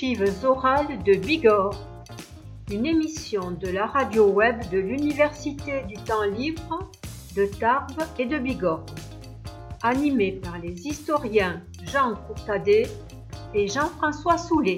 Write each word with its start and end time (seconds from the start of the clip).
Archives 0.00 0.44
orales 0.46 1.02
de 1.04 1.12
Bigorre, 1.12 1.76
une 2.70 2.86
émission 2.86 3.50
de 3.50 3.68
la 3.68 3.84
radio 3.84 4.28
web 4.28 4.56
de 4.70 4.78
l'Université 4.78 5.82
du 5.88 5.94
temps 5.96 6.22
libre 6.22 6.90
de 7.36 7.44
Tarbes 7.44 8.04
et 8.18 8.24
de 8.24 8.38
Bigorre, 8.38 8.86
animée 9.82 10.40
par 10.42 10.56
les 10.58 10.86
historiens 10.86 11.60
Jean 11.84 12.14
Courtadet 12.14 12.88
et 13.52 13.68
Jean-François 13.68 14.38
Soulet. 14.38 14.76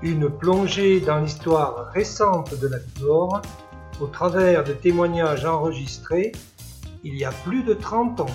Une 0.00 0.30
plongée 0.30 1.00
dans 1.00 1.18
l'histoire 1.18 1.90
récente 1.90 2.56
de 2.60 2.68
la 2.68 2.78
Bigorre 2.78 3.42
au 4.00 4.06
travers 4.06 4.62
de 4.62 4.74
témoignages 4.74 5.44
enregistrés 5.44 6.30
il 7.02 7.16
y 7.16 7.24
a 7.24 7.32
plus 7.32 7.64
de 7.64 7.74
30 7.74 8.20
ans. 8.20 8.26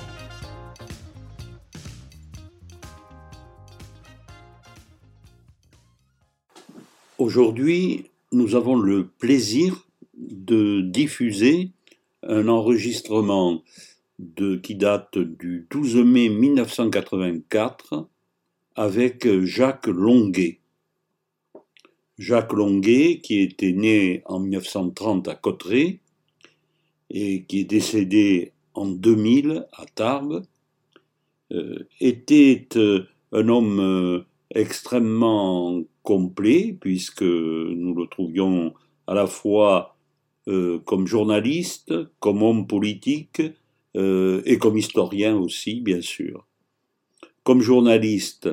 Aujourd'hui, 7.28 8.06
nous 8.32 8.56
avons 8.56 8.78
le 8.78 9.06
plaisir 9.06 9.86
de 10.18 10.80
diffuser 10.80 11.72
un 12.24 12.48
enregistrement 12.48 13.64
qui 14.64 14.76
date 14.76 15.18
du 15.18 15.68
12 15.70 15.98
mai 16.06 16.30
1984 16.30 18.08
avec 18.78 19.28
Jacques 19.44 19.88
Longuet. 19.88 20.62
Jacques 22.18 22.54
Longuet, 22.54 23.20
qui 23.22 23.42
était 23.42 23.74
né 23.74 24.22
en 24.24 24.40
1930 24.40 25.28
à 25.28 25.36
Cotteret 25.36 26.00
et 27.10 27.44
qui 27.44 27.60
est 27.60 27.66
décédé 27.66 28.54
en 28.74 28.86
2000 28.86 29.68
à 29.74 29.86
Tarbes, 29.86 30.46
euh, 31.52 31.90
était 32.00 32.70
euh, 32.78 33.06
un 33.34 33.50
homme 33.50 33.82
euh, 33.82 34.26
extrêmement 34.56 35.84
complet, 36.08 36.74
puisque 36.80 37.22
nous 37.22 37.94
le 37.94 38.08
trouvions 38.08 38.74
à 39.08 39.14
la 39.14 39.28
fois 39.28 39.98
comme 40.86 41.06
journaliste, 41.06 41.94
comme 42.22 42.42
homme 42.42 42.66
politique 42.66 43.42
et 43.94 44.58
comme 44.58 44.78
historien 44.78 45.36
aussi, 45.36 45.82
bien 45.82 46.00
sûr. 46.00 46.48
Comme 47.44 47.60
journaliste, 47.60 48.50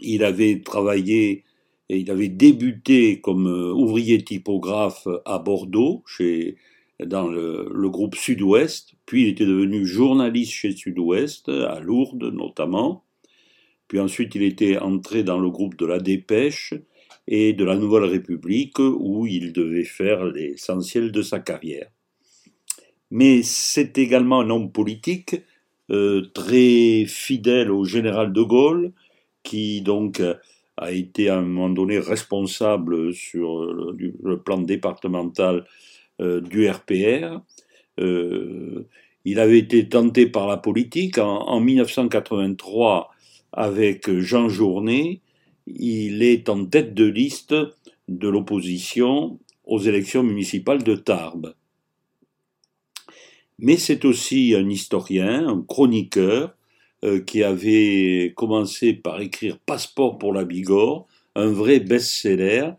il 0.00 0.24
avait 0.24 0.62
travaillé 0.62 1.44
et 1.88 1.98
il 1.98 2.10
avait 2.10 2.28
débuté 2.28 3.20
comme 3.20 3.46
ouvrier 3.46 4.24
typographe 4.24 5.06
à 5.24 5.38
Bordeaux, 5.38 6.02
chez 6.08 6.56
dans 7.06 7.28
le, 7.28 7.88
groupe 7.88 8.16
Sud-Ouest, 8.16 8.94
puis 9.06 9.22
il 9.22 9.28
était 9.28 9.46
devenu 9.46 9.86
journaliste 9.86 10.52
chez 10.52 10.72
Sud-Ouest, 10.72 11.48
à 11.48 11.78
Lourdes 11.78 12.32
notamment, 12.32 13.04
puis 13.92 14.00
ensuite 14.00 14.34
il 14.36 14.42
était 14.42 14.78
entré 14.78 15.22
dans 15.22 15.38
le 15.38 15.50
groupe 15.50 15.76
de 15.76 15.84
la 15.84 15.98
Dépêche 15.98 16.72
et 17.28 17.52
de 17.52 17.62
la 17.62 17.76
Nouvelle 17.76 18.04
République, 18.04 18.78
où 18.78 19.26
il 19.26 19.52
devait 19.52 19.84
faire 19.84 20.24
l'essentiel 20.24 21.12
de 21.12 21.20
sa 21.20 21.40
carrière. 21.40 21.90
Mais 23.10 23.42
c'est 23.42 23.98
également 23.98 24.40
un 24.40 24.48
homme 24.48 24.72
politique, 24.72 25.36
euh, 25.90 26.22
très 26.32 27.04
fidèle 27.04 27.70
au 27.70 27.84
général 27.84 28.32
de 28.32 28.40
Gaulle, 28.40 28.92
qui 29.42 29.82
donc 29.82 30.22
a 30.78 30.90
été 30.90 31.28
à 31.28 31.36
un 31.36 31.42
moment 31.42 31.68
donné 31.68 31.98
responsable 31.98 33.12
sur 33.12 33.62
le 33.66 34.38
plan 34.38 34.56
départemental 34.56 35.66
euh, 36.22 36.40
du 36.40 36.66
RPR. 36.66 37.42
Euh, 38.00 38.88
il 39.26 39.38
avait 39.38 39.58
été 39.58 39.86
tenté 39.86 40.24
par 40.24 40.48
la 40.48 40.56
politique. 40.56 41.18
En, 41.18 41.60
1983, 41.60 43.11
avec 43.52 44.10
Jean 44.18 44.48
Journet, 44.48 45.20
il 45.66 46.22
est 46.22 46.48
en 46.48 46.64
tête 46.64 46.94
de 46.94 47.04
liste 47.04 47.54
de 48.08 48.28
l'opposition 48.28 49.38
aux 49.64 49.78
élections 49.78 50.22
municipales 50.22 50.82
de 50.82 50.94
Tarbes. 50.94 51.54
Mais 53.58 53.76
c'est 53.76 54.04
aussi 54.04 54.54
un 54.54 54.68
historien, 54.68 55.48
un 55.48 55.62
chroniqueur, 55.62 56.56
euh, 57.04 57.20
qui 57.20 57.42
avait 57.42 58.32
commencé 58.36 58.92
par 58.92 59.20
écrire 59.20 59.58
Passeport 59.58 60.18
pour 60.18 60.32
la 60.32 60.44
Bigorre, 60.44 61.06
un 61.34 61.48
vrai 61.48 61.80
best-seller, 61.80 62.70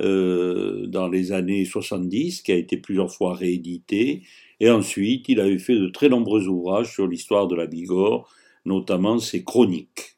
euh, 0.00 0.86
dans 0.86 1.08
les 1.08 1.32
années 1.32 1.64
70, 1.64 2.42
qui 2.42 2.52
a 2.52 2.56
été 2.56 2.76
plusieurs 2.76 3.12
fois 3.12 3.34
réédité. 3.34 4.22
Et 4.60 4.70
ensuite, 4.70 5.28
il 5.28 5.40
avait 5.40 5.58
fait 5.58 5.74
de 5.74 5.88
très 5.88 6.08
nombreux 6.08 6.46
ouvrages 6.46 6.92
sur 6.92 7.06
l'histoire 7.06 7.48
de 7.48 7.56
la 7.56 7.66
Bigorre, 7.66 8.28
notamment 8.64 9.18
ses 9.18 9.42
chroniques. 9.44 10.17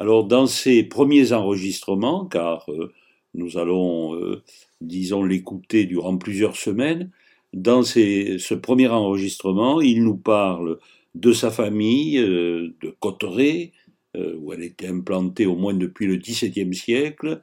Alors, 0.00 0.24
dans 0.24 0.46
ses 0.46 0.82
premiers 0.82 1.32
enregistrements, 1.32 2.26
car 2.26 2.64
euh, 2.68 2.92
nous 3.34 3.56
allons, 3.56 4.16
euh, 4.16 4.42
disons, 4.80 5.22
l'écouter 5.22 5.84
durant 5.84 6.16
plusieurs 6.16 6.56
semaines, 6.56 7.10
dans 7.52 7.84
ce 7.84 8.54
premier 8.54 8.88
enregistrement, 8.88 9.80
il 9.80 10.02
nous 10.02 10.16
parle 10.16 10.78
de 11.14 11.32
sa 11.32 11.50
famille, 11.50 12.16
de 12.16 12.94
Cotteret, 13.00 13.72
où 14.16 14.52
elle 14.52 14.62
était 14.62 14.86
implantée 14.86 15.46
au 15.46 15.56
moins 15.56 15.74
depuis 15.74 16.06
le 16.06 16.16
XVIIe 16.16 16.72
siècle, 16.74 17.42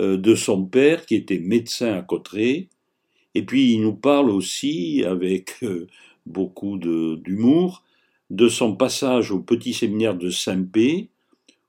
euh, 0.00 0.16
de 0.16 0.34
son 0.34 0.64
père 0.64 1.06
qui 1.06 1.14
était 1.14 1.38
médecin 1.38 1.94
à 1.94 2.02
Cotteret. 2.02 2.66
Et 3.36 3.44
puis 3.44 3.72
il 3.72 3.80
nous 3.80 3.94
parle 3.94 4.28
aussi, 4.28 5.04
avec 5.06 5.62
euh, 5.62 5.86
beaucoup 6.26 6.78
d'humour, 6.78 7.84
de, 8.30 8.48
son 8.48 8.74
passage 8.74 9.30
au 9.30 9.38
petit 9.38 9.72
séminaire 9.72 10.16
de 10.16 10.30
Saint-Pé, 10.30 11.10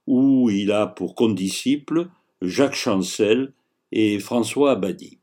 où 0.07 0.49
il 0.49 0.71
a 0.71 0.87
pour 0.87 1.15
condisciples 1.15 2.07
Jacques 2.41 2.75
Chancel 2.75 3.53
et 3.91 4.19
François 4.19 4.71
Abadie. 4.71 5.19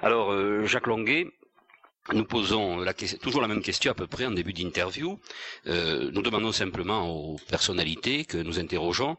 Alors, 0.00 0.32
euh, 0.32 0.64
Jacques 0.66 0.88
Longuet, 0.88 1.28
nous 2.12 2.24
posons 2.24 2.84
toujours 3.20 3.40
la 3.40 3.48
même 3.48 3.62
question 3.62 3.92
à 3.92 3.94
peu 3.94 4.08
près 4.08 4.26
en 4.26 4.32
début 4.32 4.52
d'interview. 4.52 5.20
Euh, 5.68 6.10
nous 6.12 6.22
demandons 6.22 6.50
simplement 6.50 7.08
aux 7.08 7.36
personnalités 7.48 8.24
que 8.24 8.38
nous 8.38 8.58
interrogeons 8.58 9.16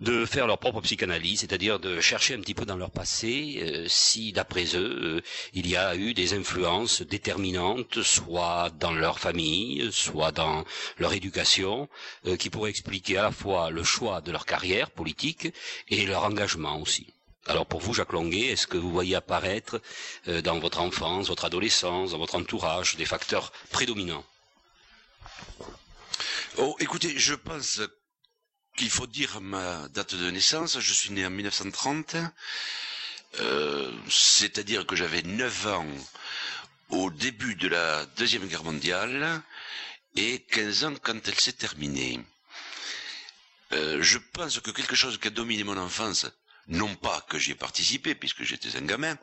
de 0.00 0.24
faire 0.24 0.46
leur 0.46 0.58
propre 0.58 0.80
psychanalyse, 0.80 1.40
c'est-à-dire 1.40 1.78
de 1.78 2.00
chercher 2.00 2.34
un 2.34 2.40
petit 2.40 2.54
peu 2.54 2.64
dans 2.64 2.76
leur 2.76 2.90
passé 2.90 3.60
euh, 3.62 3.86
si, 3.88 4.32
d'après 4.32 4.64
eux, 4.76 5.16
euh, 5.18 5.20
il 5.54 5.66
y 5.66 5.76
a 5.76 5.96
eu 5.96 6.14
des 6.14 6.34
influences 6.34 7.02
déterminantes, 7.02 8.02
soit 8.02 8.70
dans 8.78 8.92
leur 8.92 9.18
famille, 9.18 9.88
soit 9.92 10.32
dans 10.32 10.64
leur 10.98 11.12
éducation, 11.12 11.88
qui 12.38 12.50
pourraient 12.50 12.70
expliquer 12.70 13.18
à 13.18 13.22
la 13.24 13.32
fois 13.32 13.70
le 13.70 13.82
choix 13.84 14.20
de 14.20 14.30
leur 14.32 14.46
carrière 14.46 14.90
politique 14.90 15.48
et 15.88 16.06
leur 16.06 16.24
engagement 16.24 16.80
aussi. 16.80 17.06
Alors 17.48 17.64
pour 17.64 17.80
vous, 17.80 17.94
Jacques 17.94 18.12
Longuet, 18.12 18.48
est-ce 18.52 18.66
que 18.66 18.76
vous 18.76 18.90
voyez 18.92 19.14
apparaître 19.14 19.80
euh, 20.28 20.42
dans 20.42 20.58
votre 20.58 20.80
enfance, 20.80 21.28
votre 21.28 21.46
adolescence, 21.46 22.10
dans 22.10 22.18
votre 22.18 22.34
entourage, 22.34 22.96
des 22.96 23.06
facteurs 23.06 23.52
prédominants? 23.70 24.24
Oh, 26.58 26.76
écoutez, 26.78 27.18
je 27.18 27.34
pense 27.34 27.80
qu'il 28.78 28.90
faut 28.90 29.08
dire 29.08 29.40
ma 29.40 29.88
date 29.88 30.14
de 30.14 30.30
naissance. 30.30 30.78
Je 30.78 30.92
suis 30.94 31.10
né 31.10 31.26
en 31.26 31.30
1930, 31.30 32.14
euh, 33.40 33.92
c'est-à-dire 34.08 34.86
que 34.86 34.94
j'avais 34.94 35.22
9 35.22 35.66
ans 35.66 35.86
au 36.90 37.10
début 37.10 37.56
de 37.56 37.66
la 37.66 38.06
Deuxième 38.16 38.46
Guerre 38.46 38.62
mondiale 38.62 39.42
et 40.14 40.42
15 40.42 40.84
ans 40.84 40.94
quand 41.02 41.26
elle 41.26 41.40
s'est 41.40 41.54
terminée. 41.54 42.20
Euh, 43.72 44.00
je 44.00 44.18
pense 44.18 44.60
que 44.60 44.70
quelque 44.70 44.94
chose 44.94 45.18
qui 45.18 45.26
a 45.26 45.30
dominé 45.30 45.64
mon 45.64 45.76
enfance, 45.76 46.26
non 46.68 46.94
pas 46.94 47.26
que 47.28 47.36
j'y 47.36 47.50
ai 47.50 47.56
participé, 47.56 48.14
puisque 48.14 48.44
j'étais 48.44 48.76
un 48.76 48.82
gamin, 48.86 49.18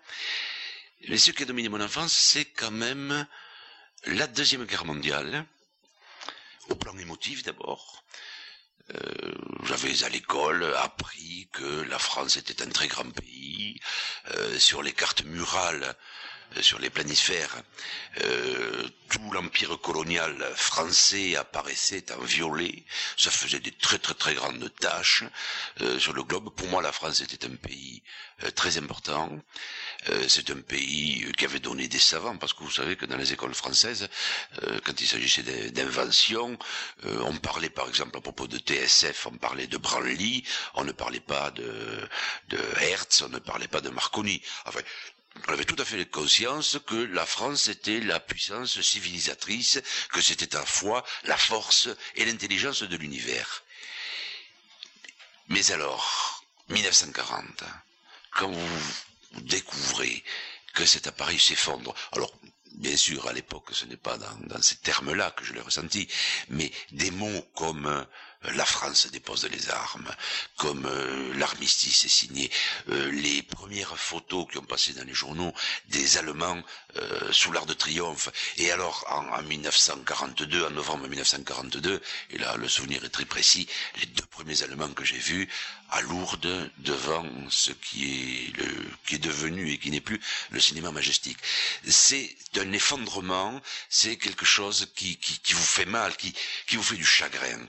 mais 1.07 1.17
ce 1.17 1.31
qui 1.31 1.43
a 1.43 1.45
dominé 1.45 1.69
mon 1.69 1.79
enfance, 1.81 2.11
c'est 2.11 2.45
quand 2.45 2.71
même 2.71 3.25
la 4.05 4.27
Deuxième 4.27 4.65
Guerre 4.65 4.83
mondiale, 4.85 5.45
au 6.67 6.75
plan 6.75 6.95
émotif 6.97 7.41
d'abord. 7.43 8.03
Euh, 8.93 9.31
j'avais 9.63 10.03
à 10.03 10.09
l'école 10.09 10.63
appris 10.75 11.49
que 11.51 11.81
la 11.89 11.97
France 11.97 12.37
était 12.37 12.61
un 12.61 12.69
très 12.69 12.87
grand 12.87 13.09
pays. 13.09 13.79
Euh, 14.31 14.59
sur 14.59 14.81
les 14.83 14.91
cartes 14.91 15.23
murales, 15.23 15.95
sur 16.61 16.79
les 16.79 16.89
planisphères, 16.89 17.55
euh, 18.23 18.87
tout 19.09 19.31
l'empire 19.31 19.77
colonial 19.81 20.35
français 20.55 21.35
apparaissait 21.35 22.11
en 22.13 22.21
violet. 22.21 22.83
Ça 23.17 23.31
faisait 23.31 23.59
des 23.59 23.71
très 23.71 23.99
très 23.99 24.13
très 24.13 24.33
grandes 24.33 24.71
taches 24.79 25.23
euh, 25.81 25.99
sur 25.99 26.13
le 26.13 26.23
globe. 26.23 26.49
Pour 26.55 26.67
moi, 26.67 26.81
la 26.81 26.91
France 26.91 27.21
était 27.21 27.45
un 27.45 27.55
pays 27.55 28.01
très 28.53 28.77
important. 28.77 29.29
c'est 30.27 30.49
un 30.49 30.59
pays 30.59 31.31
qui 31.37 31.45
avait 31.45 31.59
donné 31.61 31.87
des 31.87 31.99
savants, 31.99 32.35
parce 32.37 32.53
que 32.53 32.63
vous 32.63 32.69
savez 32.71 32.97
que 32.97 33.05
dans 33.05 33.15
les 33.15 33.31
écoles 33.31 33.53
françaises, 33.55 34.09
quand 34.83 34.99
il 34.99 35.07
s'agissait 35.07 35.71
d'invention, 35.71 36.57
on 37.03 37.33
parlait 37.37 37.69
par 37.69 37.87
exemple 37.87 38.17
à 38.17 38.21
propos 38.21 38.47
de 38.47 38.57
TSF, 38.57 39.27
on 39.27 39.37
parlait 39.37 39.67
de 39.67 39.77
Branly, 39.77 40.43
on 40.75 40.83
ne 40.83 40.91
parlait 40.91 41.21
pas 41.21 41.49
de, 41.51 42.07
de 42.49 42.59
Hertz, 42.81 43.21
on 43.21 43.29
ne 43.29 43.39
parlait 43.39 43.69
pas 43.69 43.79
de 43.81 43.89
Marconi. 43.89 44.41
Enfin, 44.65 44.81
on 45.47 45.53
avait 45.53 45.65
tout 45.65 45.75
à 45.79 45.85
fait 45.85 46.05
conscience 46.09 46.77
que 46.87 46.95
la 46.95 47.25
France 47.25 47.67
était 47.67 47.99
la 47.99 48.19
puissance 48.19 48.81
civilisatrice, 48.81 49.81
que 50.11 50.21
c'était 50.21 50.55
à 50.55 50.59
la 50.59 50.65
fois 50.65 51.05
la 51.25 51.37
force 51.37 51.89
et 52.15 52.25
l'intelligence 52.25 52.83
de 52.83 52.95
l'univers. 52.97 53.63
Mais 55.49 55.71
alors, 55.71 56.43
1940, 56.69 57.63
quand 58.31 58.49
vous 58.51 59.41
découvrez 59.41 60.23
que 60.73 60.85
cet 60.85 61.07
appareil 61.07 61.39
s'effondre, 61.39 61.93
alors 62.13 62.33
bien 62.77 62.97
sûr, 62.97 63.27
à 63.27 63.33
l'époque, 63.33 63.69
ce 63.71 63.85
n'est 63.85 63.97
pas 63.97 64.17
dans, 64.17 64.61
ces 64.61 64.77
termes-là 64.77 65.31
que 65.31 65.45
je 65.45 65.53
l'ai 65.53 65.61
ressenti, 65.61 66.07
mais 66.49 66.71
des 66.91 67.11
mots 67.11 67.41
comme 67.55 68.05
la 68.53 68.65
France 68.65 69.07
dépose 69.11 69.45
les 69.45 69.69
armes, 69.69 70.09
comme 70.57 70.85
euh, 70.85 71.33
l'armistice 71.35 72.05
est 72.05 72.09
signé, 72.09 72.51
euh, 72.89 73.11
les 73.11 73.41
premières 73.41 73.97
photos 73.97 74.47
qui 74.51 74.57
ont 74.57 74.63
passé 74.65 74.93
dans 74.93 75.03
les 75.03 75.13
journaux 75.13 75.53
des 75.89 76.17
Allemands 76.17 76.61
euh, 76.97 77.31
sous 77.31 77.51
l'art 77.51 77.65
de 77.65 77.73
triomphe, 77.73 78.29
et 78.57 78.71
alors 78.71 79.05
en, 79.09 79.25
en, 79.27 79.41
1942, 79.41 80.65
en 80.65 80.69
novembre 80.71 81.07
1942, 81.07 82.01
et 82.31 82.37
là 82.37 82.55
le 82.57 82.67
souvenir 82.67 83.03
est 83.03 83.09
très 83.09 83.25
précis, 83.25 83.67
les 83.99 84.05
deux 84.07 84.25
premiers 84.25 84.61
Allemands 84.63 84.93
que 84.93 85.03
j'ai 85.05 85.17
vus 85.17 85.47
à 85.91 86.01
Lourdes 86.01 86.71
devant 86.79 87.25
ce 87.49 87.71
qui 87.71 88.05
est 88.05 88.53
qui 89.05 89.15
est 89.15 89.19
devenu 89.19 89.71
et 89.71 89.77
qui 89.77 89.91
n'est 89.91 90.01
plus 90.01 90.19
le 90.49 90.59
cinéma 90.59 90.91
majestique. 90.91 91.37
C'est 91.87 92.35
un 92.57 92.71
effondrement, 92.71 93.61
c'est 93.89 94.17
quelque 94.17 94.45
chose 94.45 94.87
qui, 94.95 95.17
qui, 95.17 95.39
qui 95.39 95.53
vous 95.53 95.61
fait 95.63 95.85
mal, 95.85 96.15
qui, 96.15 96.33
qui 96.67 96.75
vous 96.77 96.83
fait 96.83 96.95
du 96.95 97.05
chagrin. 97.05 97.59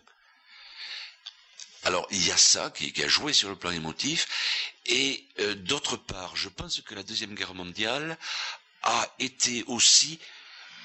Alors 1.86 2.08
il 2.10 2.26
y 2.26 2.32
a 2.32 2.36
ça 2.36 2.70
qui, 2.70 2.92
a 3.00 3.06
joué 3.06 3.32
sur 3.32 3.48
le 3.48 3.54
plan 3.54 3.70
émotif, 3.70 4.26
et 4.86 5.24
euh, 5.38 5.54
d'autre 5.54 5.96
part, 5.96 6.34
je 6.34 6.48
pense 6.48 6.80
que 6.80 6.96
la 6.96 7.04
deuxième 7.04 7.36
guerre 7.36 7.54
mondiale 7.54 8.18
a 8.82 9.08
été 9.20 9.62
aussi 9.68 10.18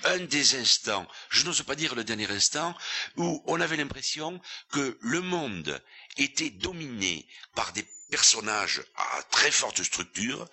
un 0.03 0.19
des 0.19 0.53
instants, 0.59 1.07
je 1.31 1.43
n'ose 1.43 1.63
pas 1.63 1.73
dire 1.73 1.95
le 1.95 2.03
dernier 2.03 2.29
instant, 2.29 2.77
où 3.17 3.41
on 3.47 3.59
avait 3.59 3.77
l'impression 3.77 4.39
que 4.69 4.95
le 5.01 5.21
monde 5.21 5.81
était 6.17 6.51
dominé 6.51 7.25
par 7.55 7.73
des 7.73 7.87
personnages 8.11 8.83
à 8.95 9.23
très 9.23 9.49
forte 9.49 9.81
structure. 9.81 10.47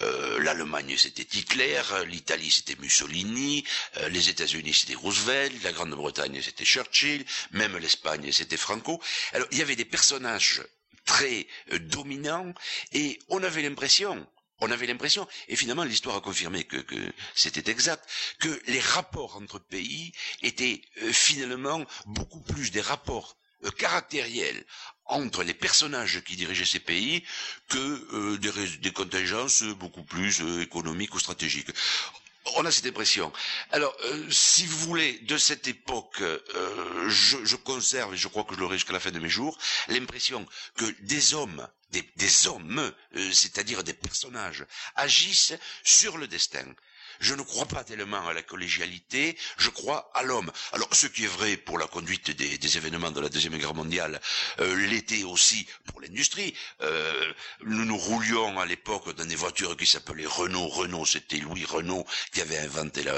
Euh, 0.00 0.38
L'Allemagne 0.42 0.96
c'était 0.96 1.26
Hitler, 1.36 1.82
l'Italie 2.06 2.50
c'était 2.50 2.80
Mussolini, 2.80 3.64
euh, 3.98 4.08
les 4.08 4.30
États-Unis 4.30 4.72
c'était 4.72 4.94
Roosevelt, 4.94 5.62
la 5.62 5.72
Grande-Bretagne 5.72 6.40
c'était 6.40 6.64
Churchill, 6.64 7.26
même 7.50 7.76
l'Espagne 7.76 8.30
c'était 8.32 8.56
Franco. 8.56 9.02
Alors 9.32 9.48
il 9.50 9.58
y 9.58 9.62
avait 9.62 9.76
des 9.76 9.84
personnages 9.84 10.62
très 11.04 11.46
euh, 11.72 11.78
dominants 11.80 12.54
et 12.92 13.18
on 13.28 13.42
avait 13.42 13.62
l'impression, 13.62 14.24
on 14.60 14.70
avait 14.70 14.86
l'impression, 14.86 15.26
et 15.48 15.56
finalement 15.56 15.84
l'histoire 15.84 16.16
a 16.16 16.20
confirmé 16.20 16.62
que, 16.64 16.76
que 16.76 17.12
c'était 17.34 17.68
exact, 17.70 18.08
que 18.38 18.62
les 18.68 18.80
rapports 18.80 19.36
entre 19.36 19.58
pays 19.58 20.12
étaient 20.42 20.80
finalement 21.12 21.84
beaucoup 22.06 22.40
plus 22.42 22.70
des 22.70 22.80
rapports 22.82 23.36
euh, 23.64 23.70
caractériels 23.72 24.64
entre 25.06 25.42
les 25.42 25.54
personnages 25.54 26.22
qui 26.22 26.36
dirigeaient 26.36 26.64
ces 26.64 26.80
pays 26.80 27.24
que 27.68 27.78
euh, 28.14 28.38
des, 28.38 28.92
contingences 28.92 29.62
beaucoup 29.62 30.04
plus 30.04 30.40
euh, 30.40 30.62
économiques 30.62 31.14
ou 31.14 31.18
stratégiques. 31.18 31.70
On 32.56 32.64
a 32.64 32.70
cette 32.70 32.86
impression. 32.86 33.32
Alors, 33.70 33.94
si 34.30 34.64
vous 34.66 34.78
voulez, 34.78 35.18
de 35.20 35.36
cette 35.36 35.68
époque, 35.68 36.22
je, 37.06 37.54
conserve, 37.56 38.14
et 38.14 38.16
je 38.16 38.28
crois 38.28 38.44
que 38.44 38.54
je 38.54 38.60
l'aurai 38.60 38.76
jusqu'à 38.78 38.94
la 38.94 38.98
fin 38.98 39.10
de 39.10 39.18
mes 39.18 39.28
jours, 39.28 39.58
l'impression 39.88 40.48
que 40.74 40.86
des 41.02 41.34
hommes, 41.34 41.68
des, 41.90 42.46
hommes, 42.46 42.92
c'est-à-dire 43.14 43.84
des 43.84 43.92
personnages, 43.92 44.64
agissent 44.96 45.52
sur 45.84 46.16
le 46.16 46.26
destin 46.28 46.64
je 47.20 47.34
ne 47.34 47.42
crois 47.42 47.66
pas 47.66 47.84
tellement 47.84 48.26
à 48.26 48.32
la 48.32 48.42
collégialité, 48.42 49.36
je 49.58 49.70
crois 49.70 50.10
à 50.14 50.22
l'homme. 50.22 50.50
Alors, 50.72 50.88
ce 50.92 51.06
qui 51.06 51.24
est 51.24 51.28
vrai 51.28 51.56
pour 51.56 51.78
la 51.78 51.86
conduite 51.86 52.30
des, 52.30 52.76
événements 52.76 53.10
de 53.10 53.20
la 53.20 53.28
Deuxième 53.28 53.56
Guerre 53.58 53.74
mondiale, 53.74 54.20
euh, 54.60 54.74
l'était 54.88 55.24
aussi 55.24 55.66
pour 55.86 56.00
l'industrie. 56.00 56.54
Euh, 56.82 57.32
nous 57.90 57.96
roulions 57.96 58.60
à 58.60 58.66
l'époque 58.66 59.16
dans 59.16 59.24
des 59.24 59.34
voitures 59.34 59.76
qui 59.76 59.84
s'appelaient 59.84 60.24
Renault. 60.24 60.68
Renault, 60.68 61.04
c'était 61.04 61.38
Louis 61.38 61.64
Renault 61.64 62.06
qui 62.32 62.40
avait 62.40 62.58
inventé 62.58 63.02
la, 63.02 63.12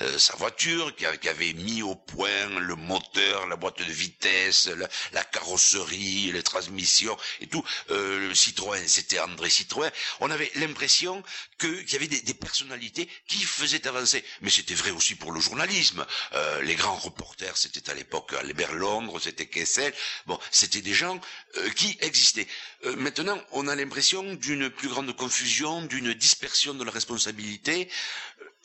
euh, 0.00 0.18
sa 0.18 0.36
voiture, 0.36 0.94
qui, 0.94 1.06
qui, 1.22 1.28
avait 1.30 1.54
mis 1.54 1.80
au 1.80 1.94
point 1.94 2.46
le 2.58 2.74
moteur, 2.76 3.46
la 3.46 3.56
boîte 3.56 3.78
de 3.78 3.90
vitesse, 3.90 4.66
la, 4.66 4.86
la 5.12 5.24
carrosserie, 5.24 6.32
les 6.32 6.42
transmissions 6.42 7.16
et 7.40 7.46
tout. 7.46 7.64
Euh, 7.92 8.34
Citroën, 8.34 8.86
c'était 8.86 9.20
André 9.20 9.48
Citroën. 9.48 9.90
On 10.20 10.30
avait 10.30 10.52
l'impression 10.56 11.22
qu'il 11.58 11.90
y 11.90 11.96
avait 11.96 12.06
des, 12.06 12.20
des 12.20 12.34
personnalités 12.34 13.08
qui 13.26 13.42
faisait 13.42 13.86
avancer. 13.86 14.22
Mais 14.42 14.50
c'était 14.50 14.74
vrai 14.74 14.90
aussi 14.90 15.14
pour 15.14 15.32
le 15.32 15.40
journalisme. 15.40 16.04
Euh, 16.34 16.60
les 16.60 16.74
grands 16.74 16.96
reporters, 16.96 17.56
c'était 17.56 17.88
à 17.88 17.94
l'époque 17.94 18.34
Albert 18.38 18.74
Londres, 18.74 19.18
c'était 19.18 19.46
Kessel. 19.46 19.94
Bon, 20.26 20.38
c'était 20.50 20.82
des 20.82 20.92
gens 20.92 21.18
euh, 21.56 21.70
qui 21.70 21.96
existaient. 22.02 22.46
Euh, 22.84 22.96
maintenant, 22.96 23.38
on 23.52 23.66
a 23.66 23.74
l'impression 23.74 24.09
d'une 24.34 24.70
plus 24.70 24.88
grande 24.88 25.14
confusion, 25.14 25.82
d'une 25.82 26.12
dispersion 26.14 26.74
de 26.74 26.84
la 26.84 26.90
responsabilité. 26.90 27.88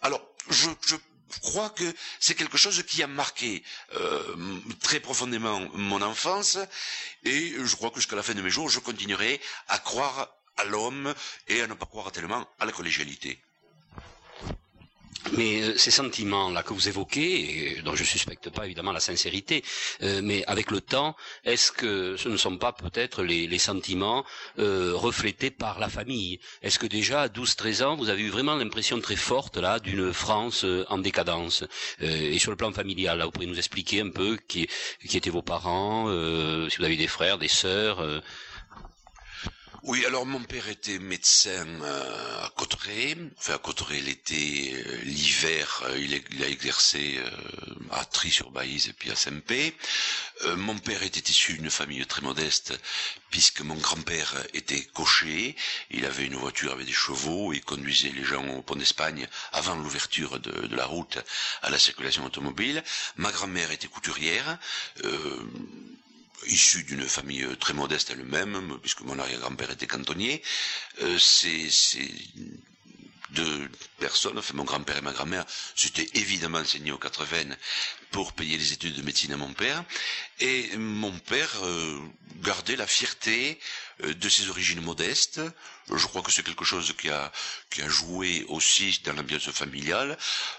Alors, 0.01 0.21
je, 0.49 0.69
je 0.85 0.95
crois 1.41 1.69
que 1.69 1.83
c'est 2.19 2.35
quelque 2.35 2.57
chose 2.57 2.83
qui 2.83 3.03
a 3.03 3.07
marqué 3.07 3.63
euh, 3.95 4.35
très 4.81 4.99
profondément 4.99 5.59
mon 5.73 6.01
enfance 6.01 6.57
et 7.23 7.53
je 7.63 7.75
crois 7.75 7.89
que 7.89 7.97
jusqu'à 7.97 8.15
la 8.15 8.23
fin 8.23 8.33
de 8.33 8.41
mes 8.41 8.49
jours, 8.49 8.69
je 8.69 8.79
continuerai 8.79 9.41
à 9.67 9.79
croire 9.79 10.29
à 10.57 10.63
l'homme 10.65 11.13
et 11.47 11.61
à 11.61 11.67
ne 11.67 11.73
pas 11.73 11.85
croire 11.85 12.11
tellement 12.11 12.47
à 12.59 12.65
la 12.65 12.71
collégialité. 12.71 13.39
Mais 15.37 15.61
euh, 15.61 15.77
ces 15.77 15.91
sentiments-là 15.91 16.63
que 16.63 16.73
vous 16.73 16.87
évoquez, 16.87 17.77
et 17.77 17.81
dont 17.81 17.95
je 17.95 18.03
suspecte 18.03 18.49
pas 18.49 18.65
évidemment 18.65 18.91
la 18.91 18.99
sincérité, 18.99 19.63
euh, 20.01 20.21
mais 20.23 20.43
avec 20.45 20.71
le 20.71 20.81
temps, 20.81 21.15
est-ce 21.43 21.71
que 21.71 22.15
ce 22.17 22.29
ne 22.29 22.37
sont 22.37 22.57
pas 22.57 22.71
peut-être 22.73 23.23
les, 23.23 23.47
les, 23.47 23.57
sentiments 23.59 24.23
euh, 24.59 24.93
reflétés 24.95 25.51
par 25.51 25.79
la 25.79 25.89
famille? 25.89 26.39
Est-ce 26.61 26.79
que 26.79 26.87
déjà 26.87 27.21
à 27.23 27.27
12-13 27.27 27.83
ans, 27.83 27.95
vous 27.95 28.09
avez 28.09 28.21
eu 28.23 28.29
vraiment 28.29 28.55
l'impression 28.55 28.99
très 28.99 29.15
forte 29.15 29.57
là 29.57 29.79
d'une 29.79 30.13
France 30.13 30.63
euh, 30.63 30.85
en 30.89 30.97
décadence? 30.97 31.63
Et 32.01 32.39
sur 32.39 32.51
le 32.51 32.57
plan 32.57 32.71
familial, 32.71 33.17
là, 33.17 33.25
vous 33.25 33.31
pouvez 33.31 33.45
nous 33.45 33.57
expliquer 33.57 34.01
un 34.01 34.09
peu 34.09 34.37
qui, 34.47 34.67
qui 35.07 35.17
étaient 35.17 35.29
vos 35.29 35.41
parents, 35.41 36.07
si 36.69 36.77
vous 36.77 36.83
avez 36.83 36.97
des 36.97 37.07
frères, 37.07 37.37
des 37.37 37.47
sœurs 37.47 38.01
oui, 39.87 40.03
alors 40.07 40.25
mon 40.25 40.41
père 40.41 40.67
était 40.67 40.97
médecin 40.97 41.67
euh, 41.83 42.43
à 42.43 42.49
Cotteret, 42.55 43.15
enfin 43.37 43.53
à 43.53 43.57
Cotteret 43.59 43.99
l'été, 43.99 44.73
euh, 44.73 44.97
l'hiver, 45.03 45.83
euh, 45.85 45.99
il, 45.99 46.43
a 46.43 46.47
exercé 46.47 47.19
à 47.91 48.03
Tri-sur-Baïse 48.03 48.87
et 48.89 48.93
puis 48.93 49.11
à 49.11 49.15
Saint-Pé. 49.15 49.75
mon 50.57 50.75
père 50.79 51.03
était 51.03 51.29
issu 51.29 51.53
d'une 51.53 51.69
famille 51.69 52.03
très 52.07 52.23
modeste, 52.23 52.73
puisque 53.29 53.61
mon 53.61 53.75
grand-père 53.75 54.33
était 54.55 54.81
cocher, 54.81 55.55
il 55.91 56.05
avait 56.05 56.25
une 56.25 56.35
voiture 56.35 56.71
avec 56.71 56.87
des 56.87 56.91
chevaux, 56.91 57.53
il 57.53 57.63
conduisait 57.63 58.09
les 58.09 58.23
gens 58.23 58.47
au 58.55 58.63
pont 58.63 58.75
d'Espagne 58.75 59.27
avant 59.51 59.75
l'ouverture 59.75 60.39
de, 60.39 60.67
de, 60.67 60.75
la 60.75 60.85
route 60.85 61.19
à 61.61 61.69
la 61.69 61.77
circulation 61.77 62.25
automobile. 62.25 62.83
Ma 63.17 63.31
grand-mère 63.31 63.69
était 63.69 63.87
couturière 63.87 64.57
issu 66.47 66.83
d'une 66.83 67.07
famille 67.07 67.45
très 67.59 67.73
modeste 67.73 68.11
elle-même, 68.11 68.77
puisque 68.81 69.01
mon 69.01 69.19
arrière-grand-père 69.19 69.71
était 69.71 69.87
cantonnier, 69.87 70.41
euh, 71.01 71.17
c'est 71.17 71.69
deux 73.35 73.69
personnes, 73.99 74.37
enfin 74.39 74.53
mon 74.55 74.63
grand-père 74.63 74.97
et 74.97 75.01
ma 75.01 75.11
grand-mère, 75.11 75.45
s'étaient 75.75 76.09
évidemment 76.13 76.59
enseignés 76.59 76.91
aux 76.91 76.97
quatre 76.97 77.25
pour 78.11 78.33
payer 78.33 78.57
les 78.57 78.71
études 78.73 78.95
de 78.95 79.01
médecine 79.01 79.33
à 79.33 79.37
mon 79.37 79.53
père, 79.53 79.83
et 80.39 80.75
mon 80.77 81.11
père 81.19 81.51
euh, 81.63 81.99
gardait 82.41 82.75
la 82.75 82.87
fierté 82.87 83.59
euh, 84.03 84.13
de 84.13 84.29
ses 84.29 84.49
origines 84.49 84.81
modestes. 84.81 85.41
Je 85.93 86.05
crois 86.07 86.21
que 86.21 86.31
c'est 86.31 86.43
quelque 86.43 86.65
chose 86.65 86.93
qui 86.97 87.09
a, 87.09 87.31
qui 87.69 87.81
a 87.81 87.89
joué 87.89 88.45
aussi 88.47 89.01
dans 89.03 89.13
l'ambiance 89.13 89.49
familiale. 89.51 90.17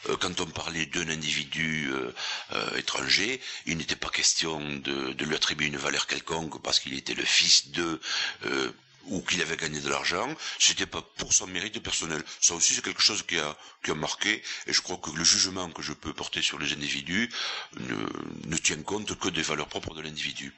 Euh, 0.09 0.17
quand 0.17 0.41
on 0.41 0.47
parlait 0.47 0.87
d'un 0.87 1.09
individu 1.09 1.89
euh, 1.93 2.13
euh, 2.53 2.77
étranger, 2.77 3.41
il 3.67 3.77
n'était 3.79 3.97
pas 3.97 4.11
question 4.11 4.61
de, 4.61 5.13
de, 5.13 5.25
lui 5.25 5.35
attribuer 5.35 5.67
une 5.67 5.77
valeur 5.79 6.07
quelconque 6.07 6.63
parce 6.63 6.79
qu'il 6.81 6.95
était 6.95 7.15
le 7.15 7.25
fils 7.25 7.69
de 7.71 8.01
euh, 8.47 8.71
ou 9.07 9.23
qu'il 9.23 9.41
avait 9.43 9.57
gagné 9.57 9.81
de 9.81 9.89
l'argent, 9.89 10.35
c'était 10.59 10.87
pas 10.87 11.03
pour 11.03 11.33
son 11.33 11.47
mérite 11.47 11.83
personnel. 11.83 12.23
Ça 12.41 12.55
aussi, 12.55 12.75
c'est 12.75 12.85
quelque 12.85 13.03
chose 13.03 13.23
qui 13.23 13.39
a, 13.39 13.57
qui 13.85 13.91
a 13.91 13.95
marqué, 13.95 14.43
et 14.67 14.73
je 14.73 14.81
crois 14.81 14.97
que 14.99 15.11
le 15.11 15.25
jugement 15.25 15.71
que 15.71 15.83
je 15.83 15.93
peux 15.93 16.13
porter 16.13 16.43
sur 16.43 16.59
les 16.59 16.73
individus 16.73 17.31
ne, 17.79 17.97
ne 18.47 18.57
tient 18.57 18.83
compte 18.83 19.19
que 19.19 19.29
des 19.29 19.43
valeurs 19.43 19.69
propres 19.69 19.95
de 19.95 20.03
l'individu. 20.03 20.53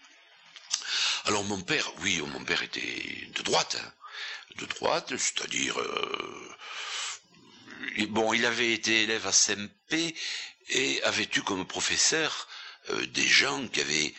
Alors 1.24 1.44
mon 1.44 1.60
père, 1.60 1.90
oui, 2.00 2.20
mon 2.26 2.44
père 2.44 2.62
était 2.62 3.28
de 3.34 3.42
droite, 3.42 3.76
hein, 3.80 3.92
de 4.56 4.66
droite, 4.66 5.12
c'est-à-dire, 5.16 5.78
euh, 5.78 6.56
bon, 8.08 8.32
il 8.32 8.46
avait 8.46 8.72
été 8.72 9.02
élève 9.02 9.26
à 9.26 9.32
SMP 9.32 10.14
et 10.70 11.02
avait 11.02 11.28
eu 11.36 11.42
comme 11.42 11.66
professeur 11.66 12.48
euh, 12.90 13.06
des 13.06 13.26
gens 13.26 13.66
qui 13.68 13.80
avaient 13.80 14.14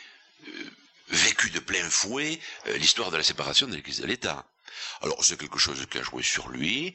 vécu 1.09 1.49
de 1.49 1.59
plein 1.59 1.89
fouet 1.89 2.39
euh, 2.67 2.77
l'histoire 2.77 3.11
de 3.11 3.17
la 3.17 3.23
séparation 3.23 3.67
de 3.67 3.75
l'Église 3.75 3.99
de 4.01 4.07
l'État. 4.07 4.45
Alors 5.01 5.23
c'est 5.23 5.37
quelque 5.37 5.59
chose 5.59 5.85
qui 5.89 5.97
a 5.97 6.03
joué 6.03 6.23
sur 6.23 6.49
lui. 6.49 6.93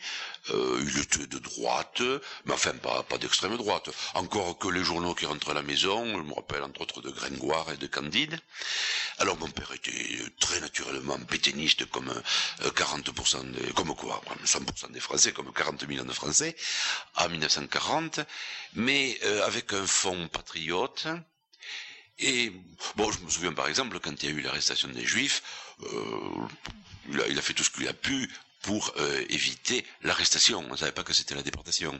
Euh, 0.50 0.84
il 0.86 0.98
était 0.98 1.26
de 1.26 1.38
droite, 1.38 2.02
mais 2.44 2.52
enfin 2.52 2.72
pas, 2.74 3.02
pas 3.02 3.18
d'extrême 3.18 3.56
droite. 3.56 3.88
Encore 4.14 4.58
que 4.58 4.68
les 4.68 4.84
journaux 4.84 5.14
qui 5.14 5.26
rentraient 5.26 5.52
à 5.52 5.54
la 5.54 5.62
maison, 5.62 6.04
je 6.06 6.22
me 6.22 6.34
rappelle 6.34 6.62
entre 6.62 6.82
autres 6.82 7.00
de 7.00 7.10
Gringoire 7.10 7.70
et 7.72 7.76
de 7.76 7.86
Candide. 7.86 8.38
Alors 9.18 9.38
mon 9.38 9.48
père 9.48 9.72
était 9.72 10.18
très 10.40 10.60
naturellement 10.60 11.18
pétainiste 11.20 11.86
comme 11.86 12.12
40%, 12.60 13.36
euh, 13.36 13.66
des, 13.66 13.72
comme 13.72 13.94
quoi, 13.94 14.20
100% 14.44 14.90
des 14.92 15.00
Français, 15.00 15.32
comme 15.32 15.52
40 15.52 15.86
millions 15.88 16.04
de 16.04 16.12
Français, 16.12 16.56
en 17.16 17.28
1940, 17.28 18.20
mais 18.74 19.18
euh, 19.24 19.46
avec 19.46 19.72
un 19.72 19.86
fond 19.86 20.28
patriote. 20.28 21.06
Et 22.18 22.52
bon, 22.96 23.10
je 23.10 23.18
me 23.20 23.30
souviens 23.30 23.52
par 23.52 23.68
exemple 23.68 23.98
quand 24.00 24.22
il 24.22 24.28
y 24.28 24.32
a 24.32 24.34
eu 24.36 24.40
l'arrestation 24.40 24.88
des 24.88 25.04
Juifs, 25.04 25.42
euh, 25.82 26.46
il, 27.10 27.38
a, 27.38 27.42
fait 27.42 27.52
tout 27.54 27.64
ce 27.64 27.70
qu'il 27.70 27.88
a 27.88 27.92
pu 27.92 28.30
pour 28.62 28.92
euh, 28.96 29.24
éviter 29.28 29.84
l'arrestation. 30.02 30.64
On 30.66 30.72
ne 30.72 30.76
savait 30.76 30.92
pas 30.92 31.04
que 31.04 31.12
c'était 31.12 31.34
la 31.34 31.42
déportation. 31.42 31.98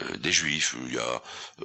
Euh, 0.00 0.16
des 0.18 0.32
juifs. 0.32 0.74
Il 0.86 0.94
y 0.94 0.98
a 0.98 1.22
euh, 1.62 1.64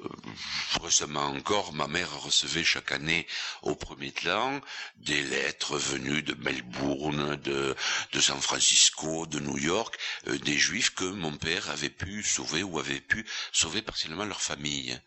récemment 0.82 1.26
encore, 1.26 1.74
ma 1.74 1.88
mère 1.88 2.22
recevait 2.22 2.64
chaque 2.64 2.92
année 2.94 3.28
au 3.62 3.76
premier 3.76 4.12
temps 4.12 4.62
des 4.98 5.22
lettres 5.24 5.78
venues 5.78 6.22
de 6.22 6.34
Melbourne, 6.36 7.36
de, 7.38 7.76
de 8.14 8.22
San 8.22 8.40
Francisco, 8.40 9.26
de 9.26 9.40
New 9.40 9.58
York, 9.58 9.98
des 10.28 10.58
juifs 10.58 10.92
que 10.92 11.04
mon 11.04 11.36
père 11.36 11.70
avait 11.72 11.90
pu 11.90 12.24
sauver 12.24 12.64
ou 12.64 12.80
avait 12.80 13.02
pu 13.02 13.26
sauver 13.52 13.82
partiellement 13.82 14.24
leur 14.26 14.42
famille. 14.42 14.98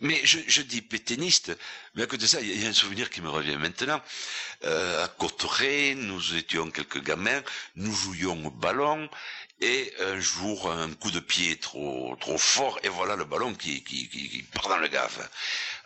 Mais 0.00 0.20
je, 0.24 0.60
dis 0.62 0.82
péténiste, 0.82 1.56
mais 1.94 2.02
à 2.02 2.06
côté 2.06 2.22
de 2.22 2.26
ça, 2.26 2.40
il 2.40 2.62
y 2.62 2.66
a 2.66 2.68
un 2.68 2.72
souvenir 2.72 3.10
qui 3.10 3.20
me 3.20 3.28
revient 3.30 3.56
maintenant. 3.56 4.02
Euh, 4.64 5.04
à 5.04 5.08
Cotteret, 5.08 5.94
nous 5.94 6.34
étions 6.34 6.70
quelques 6.70 7.02
gamins, 7.02 7.42
nous 7.76 7.94
jouions 7.94 8.46
au 8.46 8.50
ballon, 8.50 9.08
et 9.60 9.92
un 10.00 10.18
jour, 10.18 10.70
un 10.70 10.92
coup 10.94 11.12
de 11.12 11.20
pied 11.20 11.56
trop 11.56 12.16
trop 12.20 12.38
fort, 12.38 12.80
et 12.82 12.88
voilà 12.88 13.14
le 13.14 13.24
ballon 13.24 13.54
qui, 13.54 13.84
qui, 13.84 14.44
part 14.52 14.68
dans 14.68 14.78
le 14.78 14.88
gave. 14.88 15.28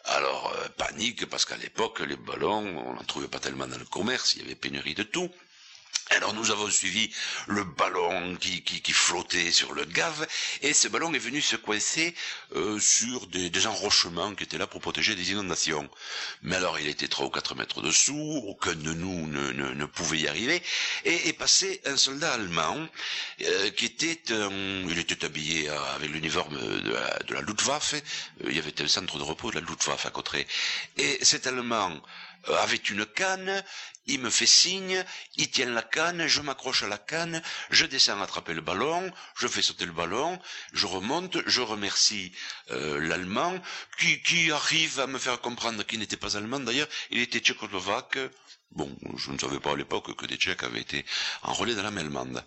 Alors, 0.06 0.54
euh, 0.56 0.68
panique, 0.70 1.26
parce 1.26 1.44
qu'à 1.44 1.58
l'époque, 1.58 2.00
les 2.00 2.16
ballons, 2.16 2.66
on 2.86 2.94
n'en 2.94 3.04
trouvait 3.04 3.28
pas 3.28 3.40
tellement 3.40 3.66
dans 3.66 3.78
le 3.78 3.84
commerce, 3.84 4.34
il 4.34 4.42
y 4.42 4.44
avait 4.46 4.54
pénurie 4.54 4.94
de 4.94 5.02
tout. 5.02 5.30
Alors 6.10 6.32
nous 6.32 6.50
avons 6.50 6.70
suivi 6.70 7.10
le 7.48 7.64
ballon 7.64 8.36
qui, 8.36 8.62
qui, 8.62 8.92
flottait 8.92 9.50
sur 9.52 9.74
le 9.74 9.84
gave 9.84 10.26
et 10.62 10.72
ce 10.72 10.88
ballon 10.88 11.12
est 11.12 11.18
venu 11.18 11.40
se 11.42 11.56
coincer 11.56 12.14
euh, 12.56 12.78
sur 12.80 13.26
des, 13.26 13.66
enrochements 13.66 14.34
qui 14.34 14.44
étaient 14.44 14.56
là 14.56 14.66
pour 14.66 14.80
protéger 14.80 15.14
des 15.14 15.32
inondations. 15.32 15.88
Mais 16.42 16.56
alors 16.56 16.78
il 16.80 16.88
était 16.88 17.08
trois 17.08 17.26
ou 17.26 17.30
quatre 17.30 17.54
mètres 17.54 17.82
dessous, 17.82 18.42
aucun 18.46 18.74
de 18.74 18.92
nous 18.94 19.26
ne, 19.26 19.52
ne, 19.52 19.84
pouvait 19.84 20.20
y 20.20 20.28
arriver 20.28 20.62
et 21.04 21.28
est 21.28 21.32
passé 21.34 21.80
un 21.84 21.96
soldat 21.96 22.32
allemand 22.32 22.88
euh, 23.42 23.70
qui 23.70 23.84
était 23.86 24.18
il 24.30 24.98
était 24.98 25.24
habillé 25.26 25.68
avec 25.68 26.10
l'uniforme 26.10 26.56
de 26.58 26.90
la, 26.90 27.18
de 27.26 27.34
la 27.34 27.40
Luftwaffe, 27.42 27.94
il 28.44 28.56
y 28.56 28.58
avait 28.58 28.80
un 28.80 28.88
centre 28.88 29.18
de 29.18 29.22
repos 29.22 29.50
de 29.50 29.56
la 29.60 29.66
Luftwaffe 29.66 30.06
à 30.06 30.10
côté 30.10 30.46
et 30.96 31.18
cet 31.22 31.46
allemand 31.46 31.92
euh, 31.92 32.27
avait 32.46 32.76
une 32.76 33.04
canne, 33.06 33.62
il 34.06 34.20
me 34.20 34.30
fait 34.30 34.46
signe, 34.46 35.04
il 35.36 35.50
tient 35.50 35.70
la 35.70 35.82
canne, 35.82 36.26
je 36.26 36.40
m'accroche 36.40 36.82
à 36.82 36.88
la 36.88 36.98
canne, 36.98 37.42
je 37.70 37.84
descends 37.86 38.20
attraper 38.22 38.54
le 38.54 38.60
ballon, 38.62 39.12
je 39.36 39.46
fais 39.46 39.62
sauter 39.62 39.84
le 39.84 39.92
ballon, 39.92 40.38
je 40.72 40.86
remonte, 40.86 41.38
je 41.46 41.60
remercie 41.60 42.32
euh, 42.70 42.98
l'allemand 43.00 43.54
qui, 43.98 44.22
qui 44.22 44.50
arrive 44.50 45.00
à 45.00 45.06
me 45.06 45.18
faire 45.18 45.40
comprendre 45.40 45.84
qu'il 45.84 45.98
n'était 45.98 46.16
pas 46.16 46.36
allemand 46.36 46.60
d'ailleurs, 46.60 46.88
il 47.10 47.20
était 47.20 47.40
tchécoslovaque. 47.40 48.18
Bon, 48.72 48.94
je 49.16 49.30
ne 49.30 49.38
savais 49.38 49.60
pas 49.60 49.72
à 49.72 49.76
l'époque 49.76 50.14
que 50.14 50.26
des 50.26 50.36
Tchèques 50.36 50.62
avaient 50.62 50.82
été 50.82 51.04
enrôlés 51.42 51.74
dans 51.74 51.82
la 51.82 51.88
allemande. 51.88 52.44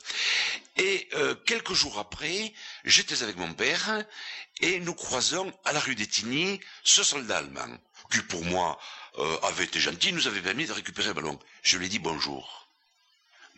Et 0.78 1.10
euh, 1.16 1.34
quelques 1.34 1.74
jours 1.74 1.98
après, 1.98 2.54
j'étais 2.86 3.24
avec 3.24 3.38
mon 3.38 3.54
père 3.54 4.04
et 4.60 4.80
nous 4.80 4.94
croisons 4.94 5.52
à 5.66 5.74
la 5.74 5.80
rue 5.80 5.96
des 5.96 6.06
Tigny 6.06 6.60
ce 6.84 7.02
soldat 7.04 7.40
allemand, 7.40 7.76
qui 8.12 8.20
pour 8.20 8.46
moi 8.46 8.80
euh, 9.18 9.38
avait 9.44 9.66
été 9.66 9.80
gentil, 9.80 10.14
nous 10.14 10.28
avait 10.28 10.42
permis 10.42 10.66
de 10.66 10.74
récupérer 10.74 11.10
le 11.10 11.14
ballon. 11.14 11.40
Je 11.64 11.78
lui 11.78 11.88
ai 11.88 11.90
dit 11.90 12.00
bonjour. 12.00 12.68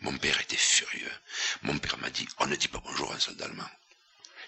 Mon 0.00 0.16
père 0.18 0.40
était 0.40 0.56
furieux. 0.56 1.12
Mon 1.62 1.78
père 1.78 1.96
m'a 1.98 2.10
dit, 2.10 2.28
on 2.38 2.46
ne 2.46 2.56
dit 2.56 2.68
pas 2.68 2.80
bonjour 2.84 3.12
à 3.12 3.16
un 3.16 3.20
soldat 3.20 3.46
allemand. 3.46 3.68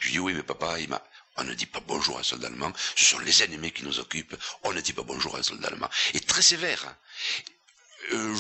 Je 0.01 0.09
lui 0.09 0.11
ai 0.11 0.13
dit, 0.13 0.19
oui, 0.19 0.35
mais 0.35 0.43
papa, 0.43 0.79
il 0.81 0.89
m'a, 0.89 1.03
on 1.37 1.45
ne 1.45 1.55
dit 1.55 1.67
pas 1.67 1.81
bonjour 1.81 2.17
à 2.17 2.21
un 2.21 2.25
soldat 2.25 2.49
allemand, 2.49 2.73
ce 2.97 3.05
sont 3.05 3.19
les 3.21 3.43
ennemis 3.43 3.73
qui 3.73 3.85
nous 3.85 3.99
occupent, 4.01 4.37
on 4.65 4.73
ne 4.73 4.81
dit 4.81 4.93
pas 4.93 5.03
bonjour 5.03 5.37
à 5.37 5.39
un 5.39 5.43
soldat 5.43 5.69
allemand. 5.69 5.89
Et 6.15 6.21
très 6.21 6.43
sévère. 6.43 6.97
Euh, 8.13 8.37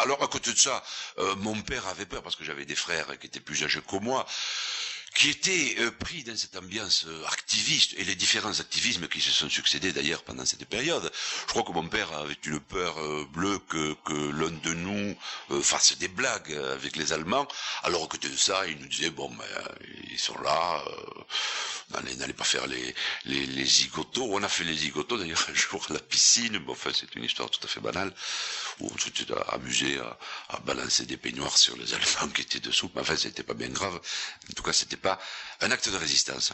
alors 0.00 0.22
à 0.22 0.28
côté 0.28 0.52
de 0.52 0.58
ça, 0.58 0.82
euh, 1.18 1.36
mon 1.36 1.60
père 1.62 1.86
avait 1.86 2.06
peur 2.06 2.22
parce 2.22 2.36
que 2.36 2.44
j'avais 2.44 2.64
des 2.64 2.74
frères 2.74 3.18
qui 3.18 3.26
étaient 3.26 3.40
plus 3.40 3.62
âgés 3.62 3.80
que 3.80 3.96
moi 3.96 4.26
qui 5.16 5.30
était 5.30 5.76
euh, 5.78 5.90
pris 5.90 6.22
dans 6.24 6.36
cette 6.36 6.56
ambiance 6.56 7.06
euh, 7.08 7.24
activiste 7.32 7.94
et 7.96 8.04
les 8.04 8.14
différents 8.14 8.60
activismes 8.60 9.08
qui 9.08 9.20
se 9.22 9.30
sont 9.30 9.48
succédés 9.48 9.92
d'ailleurs 9.92 10.22
pendant 10.22 10.44
cette 10.44 10.66
période. 10.66 11.10
Je 11.46 11.52
crois 11.52 11.62
que 11.62 11.72
mon 11.72 11.88
père 11.88 12.12
avait 12.12 12.36
une 12.44 12.60
peur 12.60 12.98
euh, 12.98 13.26
bleue 13.32 13.58
que, 13.60 13.94
que 14.04 14.12
l'un 14.12 14.50
de 14.50 14.74
nous 14.74 15.16
fasse 15.62 15.96
des 15.98 16.08
blagues 16.08 16.52
avec 16.52 16.96
les 16.96 17.12
Allemands, 17.12 17.48
alors 17.82 18.08
que 18.08 18.18
de 18.18 18.36
ça, 18.36 18.66
il 18.66 18.78
nous 18.78 18.88
disait 18.88 19.10
bon, 19.10 19.30
ben, 19.30 19.44
ils 20.10 20.18
sont 20.18 20.38
là, 20.42 20.82
n'allez 22.18 22.32
pas 22.32 22.44
faire 22.44 22.66
les, 22.66 22.94
les, 23.24 23.46
les 23.46 23.64
zigotos. 23.64 24.28
On 24.30 24.42
a 24.42 24.48
fait 24.48 24.64
les 24.64 24.74
zigotos 24.76 25.18
d'ailleurs 25.18 25.44
un 25.48 25.54
jour 25.54 25.84
à 25.90 25.94
la 25.94 26.00
piscine. 26.00 26.58
Bon, 26.58 26.72
enfin, 26.72 26.90
c'est 26.94 27.14
une 27.14 27.24
histoire 27.24 27.50
tout 27.50 27.60
à 27.64 27.68
fait 27.68 27.80
banale 27.80 28.12
où 28.80 28.90
on 28.92 28.98
s'était 28.98 29.32
amusé 29.48 29.98
à, 29.98 30.18
à, 30.50 30.58
balancer 30.60 31.06
des 31.06 31.16
peignoirs 31.16 31.56
sur 31.56 31.76
les 31.76 31.94
Allemands 31.94 32.32
qui 32.34 32.42
étaient 32.42 32.60
dessous. 32.60 32.90
Mais 32.94 33.02
enfin, 33.02 33.16
c'était 33.16 33.42
pas 33.42 33.54
bien 33.54 33.68
grave. 33.68 33.94
En 33.94 34.52
tout 34.54 34.62
cas, 34.62 34.72
c'était 34.72 34.96
un 35.60 35.70
acte 35.70 35.88
de 35.88 35.96
résistance. 35.96 36.52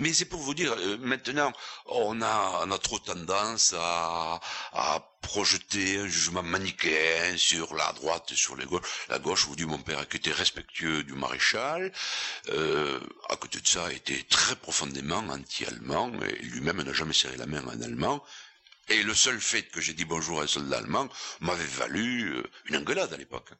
Mais 0.00 0.12
c'est 0.12 0.24
pour 0.24 0.40
vous 0.40 0.54
dire, 0.54 0.72
euh, 0.72 0.96
maintenant, 0.98 1.52
on 1.86 2.20
a, 2.22 2.78
trop 2.82 2.98
tendance 2.98 3.74
à, 3.78 4.40
projeter 5.22 5.98
un 5.98 6.08
jugement 6.08 6.42
manichéen 6.42 7.36
sur 7.36 7.74
la 7.74 7.92
droite, 7.92 8.32
sur 8.34 8.56
les 8.56 8.64
gauches. 8.64 8.86
La 9.10 9.18
gauche, 9.18 9.44
vous 9.46 9.54
dit 9.54 9.66
mon 9.66 9.78
père, 9.78 10.08
qui 10.08 10.16
était 10.16 10.32
respectueux 10.32 11.04
du 11.04 11.12
maréchal, 11.12 11.92
euh, 12.48 12.98
à 13.28 13.36
côté 13.36 13.60
de 13.60 13.68
ça, 13.68 13.92
était 13.92 14.24
très 14.28 14.56
profondément 14.56 15.18
anti-allemand, 15.28 16.10
et 16.26 16.42
lui-même 16.42 16.82
n'a 16.82 16.92
jamais 16.94 17.12
serré 17.12 17.36
la 17.36 17.46
main 17.46 17.62
à 17.68 17.84
Allemand. 17.84 18.24
Et 18.88 19.02
le 19.04 19.14
seul 19.14 19.40
fait 19.40 19.62
que 19.64 19.80
j'ai 19.80 19.92
dit 19.92 20.04
bonjour 20.04 20.40
à 20.40 20.44
un 20.44 20.46
soldat 20.48 20.78
allemand 20.78 21.08
m'avait 21.40 21.64
valu 21.64 22.32
euh, 22.34 22.42
une 22.64 22.78
engueulade 22.78 23.12
à 23.12 23.16
l'époque. 23.16 23.50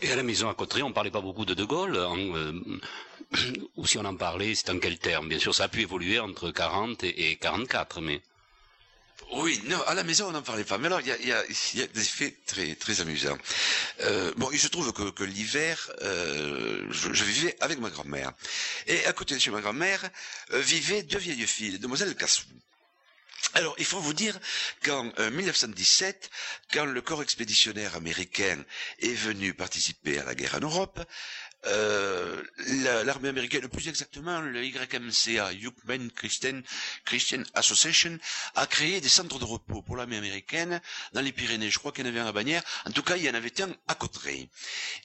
Et 0.00 0.12
à 0.12 0.16
la 0.16 0.22
maison 0.22 0.48
à 0.48 0.54
Cotteret, 0.54 0.82
on 0.82 0.92
parlait 0.92 1.10
pas 1.10 1.20
beaucoup 1.20 1.44
de 1.44 1.54
De 1.54 1.64
Gaulle, 1.64 1.96
euh, 1.96 2.52
ou 3.76 3.86
si 3.86 3.98
on 3.98 4.04
en 4.04 4.16
parlait, 4.16 4.54
c'est 4.54 4.70
en 4.70 4.78
quel 4.78 4.98
terme? 4.98 5.28
Bien 5.28 5.38
sûr, 5.38 5.54
ça 5.54 5.64
a 5.64 5.68
pu 5.68 5.82
évoluer 5.82 6.18
entre 6.18 6.50
40 6.50 7.04
et, 7.04 7.36
44, 7.36 8.00
mais... 8.00 8.20
Oui, 9.32 9.60
non, 9.66 9.82
à 9.82 9.94
la 9.94 10.04
maison 10.04 10.28
on 10.28 10.30
n'en 10.30 10.42
parlait 10.42 10.64
pas. 10.64 10.78
Mais 10.78 10.86
alors 10.86 11.00
il 11.02 11.08
y 11.08 11.32
a, 11.32 11.86
des 11.88 12.00
faits 12.00 12.46
très 12.78 13.00
amusants. 13.02 13.36
Euh, 14.02 14.32
bon, 14.36 14.48
il 14.52 14.58
se 14.58 14.68
trouve 14.68 14.92
que, 14.92 15.24
l'hiver, 15.24 15.90
euh, 16.02 16.86
je, 16.90 17.24
vivais 17.24 17.54
avec 17.60 17.78
ma 17.78 17.90
grand-mère, 17.90 18.32
et 18.86 19.04
à 19.04 19.12
côté 19.12 19.34
de 19.34 19.40
chez 19.40 19.50
ma 19.50 19.60
grand-mère 19.60 20.08
vivaient 20.52 21.02
deux 21.02 21.18
vieilles 21.18 21.46
filles, 21.46 21.78
demoiselles 21.78 22.14
Cassou. 22.14 22.44
Alors, 23.54 23.74
il 23.78 23.84
faut 23.84 24.00
vous 24.00 24.12
dire 24.12 24.38
qu'en 24.84 25.04
1917, 25.30 26.30
quand 26.72 26.84
le 26.84 27.00
corps 27.00 27.22
expéditionnaire 27.22 27.96
américain 27.96 28.62
est 29.00 29.14
venu 29.14 29.54
participer 29.54 30.18
à 30.18 30.24
la 30.24 30.34
guerre 30.34 30.56
en 30.56 30.60
Europe, 30.60 31.00
euh, 31.66 32.42
l'armée 33.04 33.30
américaine, 33.30 33.66
plus 33.68 33.88
exactement 33.88 34.40
le 34.40 34.64
YMCA, 34.64 35.52
Yuckman 35.52 36.08
Christian, 36.14 36.60
Christian 37.04 37.42
Association, 37.54 38.18
a 38.54 38.66
créé 38.66 39.00
des 39.00 39.08
centres 39.08 39.38
de 39.38 39.44
repos 39.44 39.82
pour 39.82 39.96
l'armée 39.96 40.18
américaine 40.18 40.80
dans 41.14 41.20
les 41.20 41.32
Pyrénées. 41.32 41.70
Je 41.70 41.78
crois 41.78 41.90
qu'il 41.92 42.04
y 42.04 42.08
en 42.08 42.10
avait 42.10 42.20
un 42.20 42.26
à 42.26 42.32
Bagnères. 42.32 42.62
En 42.86 42.92
tout 42.92 43.02
cas, 43.02 43.16
il 43.16 43.24
y 43.24 43.30
en 43.30 43.34
avait 43.34 43.60
un 43.60 43.70
à 43.88 43.94
Cotteret. 43.94 44.48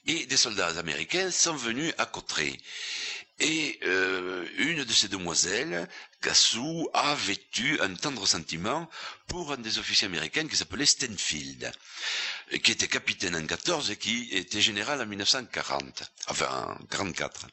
Et 0.06 0.26
des 0.26 0.38
soldats 0.38 0.78
américains 0.78 1.32
sont 1.32 1.56
venus 1.56 1.94
à 1.98 2.06
Cotteret. 2.06 2.58
Et 3.40 3.80
euh, 3.84 4.48
une 4.58 4.84
de 4.84 4.94
ces 4.94 5.08
demoiselles, 5.08 5.90
Cassou, 6.22 6.88
a 6.94 7.16
vêtu 7.16 7.80
un 7.82 7.94
tendre 7.96 8.28
sentiment 8.28 8.88
pour 9.28 9.52
un 9.52 9.58
des 9.58 9.80
officiers 9.80 10.06
américains 10.08 10.48
qui 10.48 10.56
s'appelait 10.56 10.86
Stenfield, 10.86 11.72
qui 12.64 12.72
était 12.72 12.88
capitaine 12.88 13.36
en 13.36 13.46
14 13.46 13.90
et 13.92 13.98
qui 13.98 14.30
était 14.32 14.62
général 14.62 15.02
en 15.02 15.06
1940, 15.08 16.04
enfin 16.28 16.78
en 16.80 16.86
44. 16.86 17.48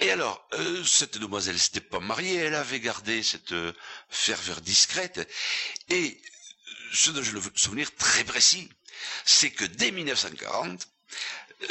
Et 0.00 0.10
alors, 0.10 0.46
euh, 0.54 0.84
cette 0.84 1.16
demoiselle 1.18 1.58
s'était 1.58 1.80
pas 1.80 2.00
mariée, 2.00 2.36
elle 2.36 2.54
avait 2.54 2.80
gardé 2.80 3.22
cette 3.22 3.52
euh, 3.52 3.72
ferveur 4.10 4.60
discrète, 4.60 5.26
et 5.88 6.20
ce 6.92 7.10
dont 7.10 7.22
je 7.22 7.32
le 7.32 7.42
souvenir 7.54 7.94
très 7.96 8.24
précis, 8.24 8.68
c'est 9.24 9.50
que 9.50 9.64
dès 9.64 9.90
1940, 9.92 10.86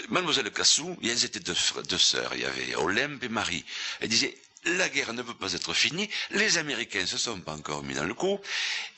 Mademoiselle 0.09 0.51
Cassou, 0.51 0.97
elles 1.03 1.25
étaient 1.25 1.39
deux, 1.39 1.55
sœurs, 1.97 2.33
il 2.35 2.41
y 2.41 2.45
avait 2.45 2.75
Olympe 2.75 3.23
et 3.23 3.29
Marie. 3.29 3.65
Elle 3.99 4.09
disait, 4.09 4.37
la 4.65 4.89
guerre 4.89 5.13
ne 5.13 5.21
peut 5.21 5.33
pas 5.33 5.53
être 5.53 5.73
finie, 5.73 6.09
les 6.31 6.57
Américains 6.57 7.05
se 7.05 7.17
sont 7.17 7.39
pas 7.39 7.53
encore 7.53 7.83
mis 7.83 7.93
dans 7.95 8.03
le 8.03 8.13
coup, 8.13 8.39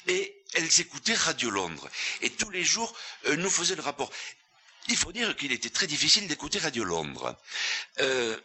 et 0.08 0.36
elles 0.54 0.82
écoutaient 0.82 1.14
Radio 1.14 1.50
Londres. 1.50 1.90
Et 2.22 2.30
tous 2.30 2.50
les 2.50 2.64
jours, 2.64 2.94
euh, 3.28 3.36
nous 3.38 3.50
faisaient 3.50 3.76
le 3.76 3.82
rapport. 3.82 4.12
il 4.88 4.98
faut 4.98 5.12
dire 5.12 5.36
qu'il 5.36 5.52
était 5.52 5.70
très 5.70 5.88
difficile 5.88 6.28
d'écouter 6.28 6.60
Radio 6.60 6.84
Londres. 6.84 7.38
Euh, 8.00 8.38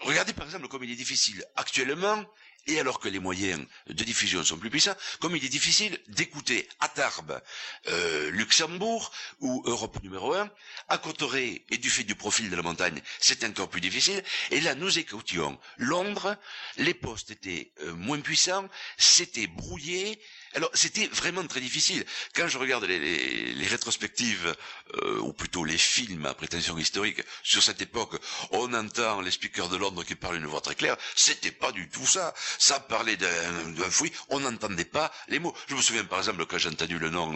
regardez 0.00 0.32
par 0.32 0.46
exemple 0.46 0.68
comme 0.68 0.82
il 0.84 0.90
est 0.90 0.96
difficile 0.96 1.44
actuellement 1.56 2.24
et 2.68 2.78
alors 2.78 3.00
que 3.00 3.08
les 3.08 3.18
moyens 3.18 3.64
de 3.88 4.04
diffusion 4.04 4.44
sont 4.44 4.58
plus 4.58 4.70
puissants, 4.70 4.94
comme 5.20 5.34
il 5.34 5.44
est 5.44 5.48
difficile 5.48 5.98
d'écouter 6.08 6.68
à 6.80 6.88
Tarbes, 6.88 7.40
euh, 7.88 8.30
Luxembourg 8.30 9.10
ou 9.40 9.62
Europe 9.66 10.02
numéro 10.02 10.34
1, 10.34 10.50
à 10.88 10.98
Cotteret, 10.98 11.64
et 11.70 11.78
du 11.78 11.90
fait 11.90 12.04
du 12.04 12.14
profil 12.14 12.50
de 12.50 12.56
la 12.56 12.62
montagne, 12.62 13.00
c'est 13.18 13.42
encore 13.44 13.68
plus 13.68 13.80
difficile, 13.80 14.22
et 14.50 14.60
là 14.60 14.74
nous 14.74 14.98
écoutions 14.98 15.58
Londres, 15.78 16.36
les 16.76 16.94
postes 16.94 17.30
étaient 17.30 17.72
euh, 17.80 17.94
moins 17.94 18.20
puissants, 18.20 18.68
c'était 18.98 19.46
brouillé, 19.46 20.20
alors 20.54 20.70
c'était 20.74 21.06
vraiment 21.08 21.46
très 21.46 21.60
difficile. 21.60 22.04
Quand 22.34 22.48
je 22.48 22.58
regarde 22.58 22.84
les, 22.84 23.52
les, 23.52 23.66
rétrospectives, 23.66 24.54
euh, 25.02 25.18
ou 25.20 25.32
plutôt 25.32 25.64
les 25.64 25.78
films 25.78 26.26
à 26.26 26.34
prétention 26.34 26.78
historique, 26.78 27.20
sur 27.42 27.62
cette 27.62 27.82
époque, 27.82 28.16
on 28.52 28.72
entend 28.74 29.20
les 29.20 29.30
speakers 29.30 29.68
de 29.68 29.76
Londres 29.76 30.04
qui 30.04 30.14
parlent 30.14 30.36
une 30.36 30.46
voix 30.46 30.60
très 30.60 30.74
claire, 30.74 30.96
c'était 31.14 31.50
pas 31.50 31.72
du 31.72 31.88
tout 31.88 32.06
ça. 32.06 32.34
Ça 32.58 32.80
parlait 32.80 33.16
d'un 33.16 33.90
fouille, 33.90 34.12
on 34.30 34.40
n'entendait 34.40 34.84
pas 34.84 35.12
les 35.28 35.38
mots. 35.38 35.54
Je 35.68 35.74
me 35.74 35.82
souviens 35.82 36.04
par 36.04 36.18
exemple 36.18 36.46
quand 36.46 36.58
j'ai 36.58 36.70
entendu 36.70 36.98
le 36.98 37.10
nom 37.10 37.32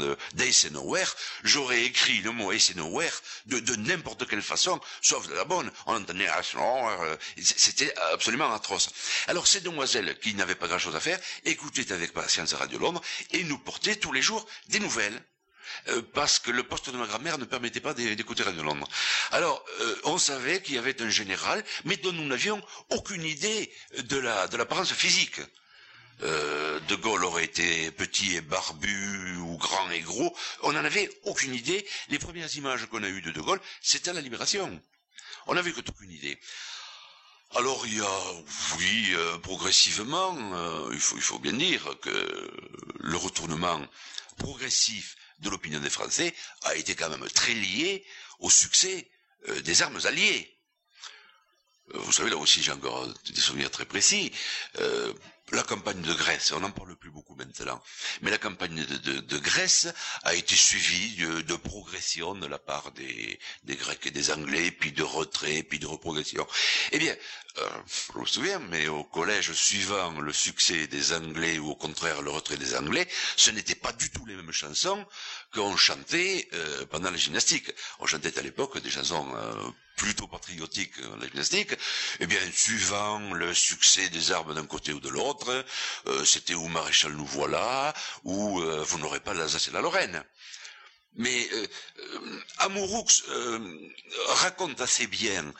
Nowhere, 0.70 1.14
j'aurais 1.44 1.82
écrit 1.84 2.18
le 2.22 2.30
mot 2.30 2.52
Nowhere 2.76 3.12
de, 3.46 3.58
de 3.60 3.76
n'importe 3.76 4.26
quelle 4.26 4.42
façon, 4.42 4.80
sauf 5.02 5.28
de 5.28 5.34
la 5.34 5.44
bonne. 5.44 5.70
On 5.86 5.96
entendait 5.96 6.26
Ace 6.26 6.54
Nowhere, 6.54 7.18
c'était 7.42 7.94
absolument 8.12 8.52
atroce. 8.52 8.90
Alors 9.28 9.46
ces 9.46 9.60
demoiselles 9.60 10.18
qui 10.20 10.34
n'avaient 10.34 10.54
pas 10.54 10.68
grand 10.68 10.78
chose 10.78 10.96
à 10.96 11.00
faire, 11.00 11.18
écoutaient 11.44 11.92
avec 11.92 12.12
patience 12.12 12.54
Radio 12.54 12.78
Londres, 12.78 13.01
et 13.32 13.44
nous 13.44 13.58
portait 13.58 13.96
tous 13.96 14.12
les 14.12 14.22
jours 14.22 14.46
des 14.68 14.80
nouvelles. 14.80 15.22
Euh, 15.88 16.02
parce 16.12 16.38
que 16.38 16.50
le 16.50 16.62
poste 16.64 16.90
de 16.90 16.96
ma 16.96 17.06
grand-mère 17.06 17.38
ne 17.38 17.44
permettait 17.44 17.80
pas 17.80 17.94
d'écouter 17.94 18.42
Radio 18.42 18.62
Londres. 18.62 18.86
Alors, 19.30 19.64
euh, 19.80 19.96
on 20.04 20.18
savait 20.18 20.60
qu'il 20.60 20.74
y 20.74 20.78
avait 20.78 21.00
un 21.00 21.08
général, 21.08 21.64
mais 21.84 21.96
dont 21.96 22.12
nous 22.12 22.26
n'avions 22.26 22.62
aucune 22.90 23.24
idée 23.24 23.72
de 23.98 24.18
la 24.18 24.48
de 24.48 24.56
l'apparence 24.56 24.92
physique. 24.92 25.40
Euh, 26.22 26.78
de 26.80 26.94
Gaulle 26.94 27.24
aurait 27.24 27.44
été 27.44 27.90
petit 27.90 28.36
et 28.36 28.40
barbu 28.42 29.36
ou 29.38 29.56
grand 29.56 29.90
et 29.90 30.00
gros. 30.00 30.36
On 30.62 30.72
n'en 30.72 30.84
avait 30.84 31.10
aucune 31.24 31.54
idée. 31.54 31.86
Les 32.08 32.18
premières 32.18 32.54
images 32.56 32.86
qu'on 32.86 33.02
a 33.02 33.08
eues 33.08 33.22
de 33.22 33.30
De 33.32 33.40
Gaulle, 33.40 33.60
c'était 33.80 34.10
à 34.10 34.12
la 34.12 34.20
Libération. 34.20 34.80
On 35.46 35.54
n'avait 35.54 35.72
aucune 35.76 36.12
idée. 36.12 36.38
Alors 37.54 37.86
il 37.86 37.98
y 37.98 38.00
a, 38.00 38.20
oui, 38.78 39.10
euh, 39.12 39.36
progressivement, 39.38 40.34
euh, 40.54 40.88
il, 40.92 40.98
faut, 41.00 41.38
bien 41.38 41.52
dire 41.52 41.84
que 42.00 42.50
le 43.00 43.16
retournement 43.16 43.78
progressif 44.38 45.16
de 45.40 45.50
l'opinion 45.50 45.78
des 45.80 45.90
Français 45.90 46.34
a 46.62 46.74
été 46.76 46.94
quand 46.94 47.10
même 47.10 47.28
très 47.28 47.52
lié 47.52 48.06
au 48.38 48.48
succès 48.48 49.10
euh, 49.48 49.60
des 49.60 49.82
armes 49.82 50.00
alliées. 50.04 50.56
Vous 51.92 52.12
savez, 52.12 52.30
là 52.30 52.38
aussi 52.38 52.62
j'ai 52.62 52.72
encore 52.72 53.06
des 53.26 53.40
souvenirs 53.40 53.70
très 53.70 53.84
précis 53.84 54.32
la 55.52 55.62
campagne 55.62 56.00
de 56.00 56.12
Grèce, 56.14 56.52
on 56.52 56.60
n'en 56.60 56.70
parle 56.70 56.96
plus 56.96 57.10
beaucoup 57.10 57.34
maintenant, 57.34 57.82
mais 58.22 58.30
la 58.30 58.38
campagne 58.38 58.84
de, 58.84 59.38
Grèce 59.38 59.88
a 60.22 60.34
été 60.34 60.54
suivie 60.56 61.16
de, 61.16 61.56
progression 61.56 62.34
de 62.34 62.46
la 62.46 62.58
part 62.58 62.90
des, 62.92 63.38
Grecs 63.64 64.06
et 64.06 64.10
des 64.10 64.30
Anglais, 64.30 64.70
puis 64.70 64.92
de 64.92 65.02
retrait, 65.02 65.62
puis 65.62 65.78
de 65.78 65.86
reprogression. 65.86 66.46
Eh 66.92 66.98
bien, 66.98 67.14
euh, 67.58 67.68
je 68.14 68.18
me 68.18 68.24
souviens, 68.24 68.58
mais 68.58 68.88
au 68.88 69.04
collège 69.04 69.52
suivant 69.52 70.18
le 70.20 70.32
succès 70.32 70.86
des 70.86 71.12
Anglais 71.12 71.58
ou 71.58 71.70
au 71.70 71.74
contraire 71.76 72.22
le 72.22 72.30
retrait 72.30 72.56
des 72.56 72.74
Anglais, 72.74 73.06
ce 73.36 73.50
n'était 73.50 73.74
pas 73.74 73.92
du 73.92 74.10
tout 74.10 74.24
les 74.24 74.36
mêmes 74.36 74.52
chansons 74.52 75.04
qu'on 75.52 75.76
chantait 75.76 76.48
euh, 76.54 76.86
pendant 76.86 77.10
la 77.10 77.16
gymnastique. 77.16 77.70
On 78.00 78.06
chantait 78.06 78.38
à 78.38 78.42
l'époque 78.42 78.78
des 78.78 78.90
chansons 78.90 79.28
euh, 79.36 79.70
plutôt 79.96 80.26
patriotiques 80.26 81.00
dans 81.02 81.16
la 81.16 81.26
gymnastique. 81.26 81.74
Eh 82.20 82.26
bien, 82.26 82.40
suivant 82.52 83.18
le 83.34 83.54
succès 83.54 84.08
des 84.08 84.32
armes 84.32 84.54
d'un 84.54 84.66
côté 84.66 84.92
ou 84.92 85.00
de 85.00 85.08
l'autre, 85.08 85.41
euh, 85.48 86.24
c'était 86.24 86.54
ou 86.54 86.68
Maréchal 86.68 87.12
nous 87.12 87.26
voilà, 87.26 87.92
ou 88.24 88.60
vous 88.60 88.98
n'aurez 88.98 89.20
pas 89.20 89.34
l'Alsace 89.34 89.68
et 89.68 89.72
la 89.72 89.80
Lorraine. 89.80 90.22
Mais 91.14 91.48
euh, 91.52 91.66
Amouroux 92.58 93.04
raconte 94.28 94.80
assez 94.80 95.06
bien 95.06 95.52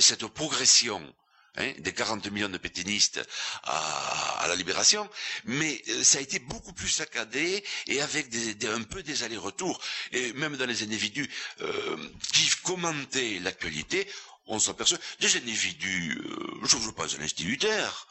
cette 0.00 0.26
progression 0.26 1.14
Hein, 1.58 1.72
des 1.78 1.92
40 1.94 2.30
millions 2.32 2.50
de 2.50 2.58
pétinistes 2.58 3.20
à, 3.64 4.44
la 4.46 4.54
libération, 4.54 5.08
mais 5.44 5.82
euh, 5.88 6.04
ça 6.04 6.18
a 6.18 6.20
été 6.20 6.38
beaucoup 6.38 6.74
plus 6.74 6.88
saccadé 6.90 7.64
et 7.86 8.02
avec 8.02 8.26
un 8.64 8.82
peu 8.82 9.02
des 9.02 9.22
allers-retours. 9.22 9.80
Et 10.12 10.34
même 10.34 10.56
dans 10.58 10.66
les 10.66 10.82
individus 10.82 11.28
euh, 11.62 11.96
qui 12.34 12.50
commentaient 12.62 13.38
l'actualité, 13.40 14.06
on 14.46 14.58
s'aperçoit 14.58 14.98
des 15.20 15.34
individus, 15.36 16.20
euh, 16.26 16.66
je 16.66 16.76
ne 16.76 16.90
pas 16.90 17.16
un 17.16 17.22
instituteur, 17.22 18.06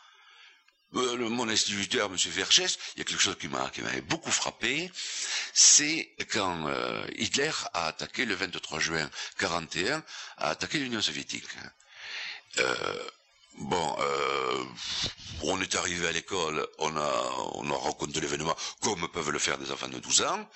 mon 0.92 1.50
instituteur, 1.50 2.10
M. 2.10 2.16
Vergès, 2.16 2.78
il 2.96 3.00
y 3.00 3.02
a 3.02 3.06
quelque 3.06 3.22
chose 3.22 3.38
qui 3.40 3.48
m'a 3.48 3.70
qui 3.70 3.82
m'avait 3.82 4.02
beaucoup 4.02 4.32
frappé, 4.32 4.90
c'est 5.54 6.16
quand 6.32 6.70
Hitler 7.18 7.52
a 7.74 7.88
attaqué 7.88 8.26
le 8.26 8.36
23 8.36 8.80
juin 8.80 9.10
41, 9.40 10.04
a 10.38 10.50
attaqué 10.50 10.80
l'Union 10.80 11.02
soviétique. 11.02 11.46
Euh, 12.60 13.10
Bon, 13.58 13.96
euh, 14.00 14.66
on 15.44 15.62
est 15.62 15.76
arrivé 15.76 16.08
à 16.08 16.12
l'école, 16.12 16.68
on 16.78 16.96
a, 16.98 17.24
on 17.54 17.72
a 17.72 17.76
rencontré 17.76 18.20
l'événement 18.20 18.56
comme 18.82 19.08
peuvent 19.08 19.32
le 19.32 19.40
faire 19.40 19.58
des 19.58 19.72
enfants 19.72 19.88
de 19.88 19.98
12 20.00 20.24
ans. 20.24 20.50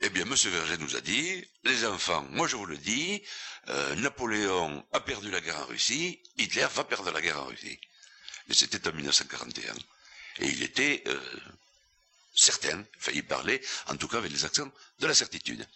Eh 0.00 0.08
bien, 0.10 0.24
Monsieur 0.24 0.50
Verger 0.50 0.76
nous 0.78 0.94
a 0.94 1.00
dit, 1.00 1.44
les 1.64 1.84
enfants, 1.84 2.24
moi 2.30 2.46
je 2.46 2.54
vous 2.54 2.66
le 2.66 2.76
dis, 2.76 3.20
euh, 3.68 3.96
Napoléon 3.96 4.84
a 4.92 5.00
perdu 5.00 5.30
la 5.32 5.40
guerre 5.40 5.58
en 5.58 5.66
Russie, 5.66 6.22
Hitler 6.36 6.66
va 6.72 6.84
perdre 6.84 7.10
la 7.10 7.20
guerre 7.20 7.40
en 7.42 7.46
Russie. 7.46 7.80
Et 8.48 8.54
c'était 8.54 8.86
en 8.88 8.92
1941. 8.92 9.74
Et 10.40 10.46
il 10.48 10.62
était 10.62 11.02
euh, 11.06 11.20
certain, 12.34 12.84
enfin 12.96 13.12
il 13.14 13.24
parlait, 13.26 13.60
en 13.88 13.96
tout 13.96 14.08
cas 14.08 14.18
avec 14.18 14.30
les 14.32 14.44
accents 14.44 14.70
de 15.00 15.06
la 15.06 15.14
certitude. 15.14 15.66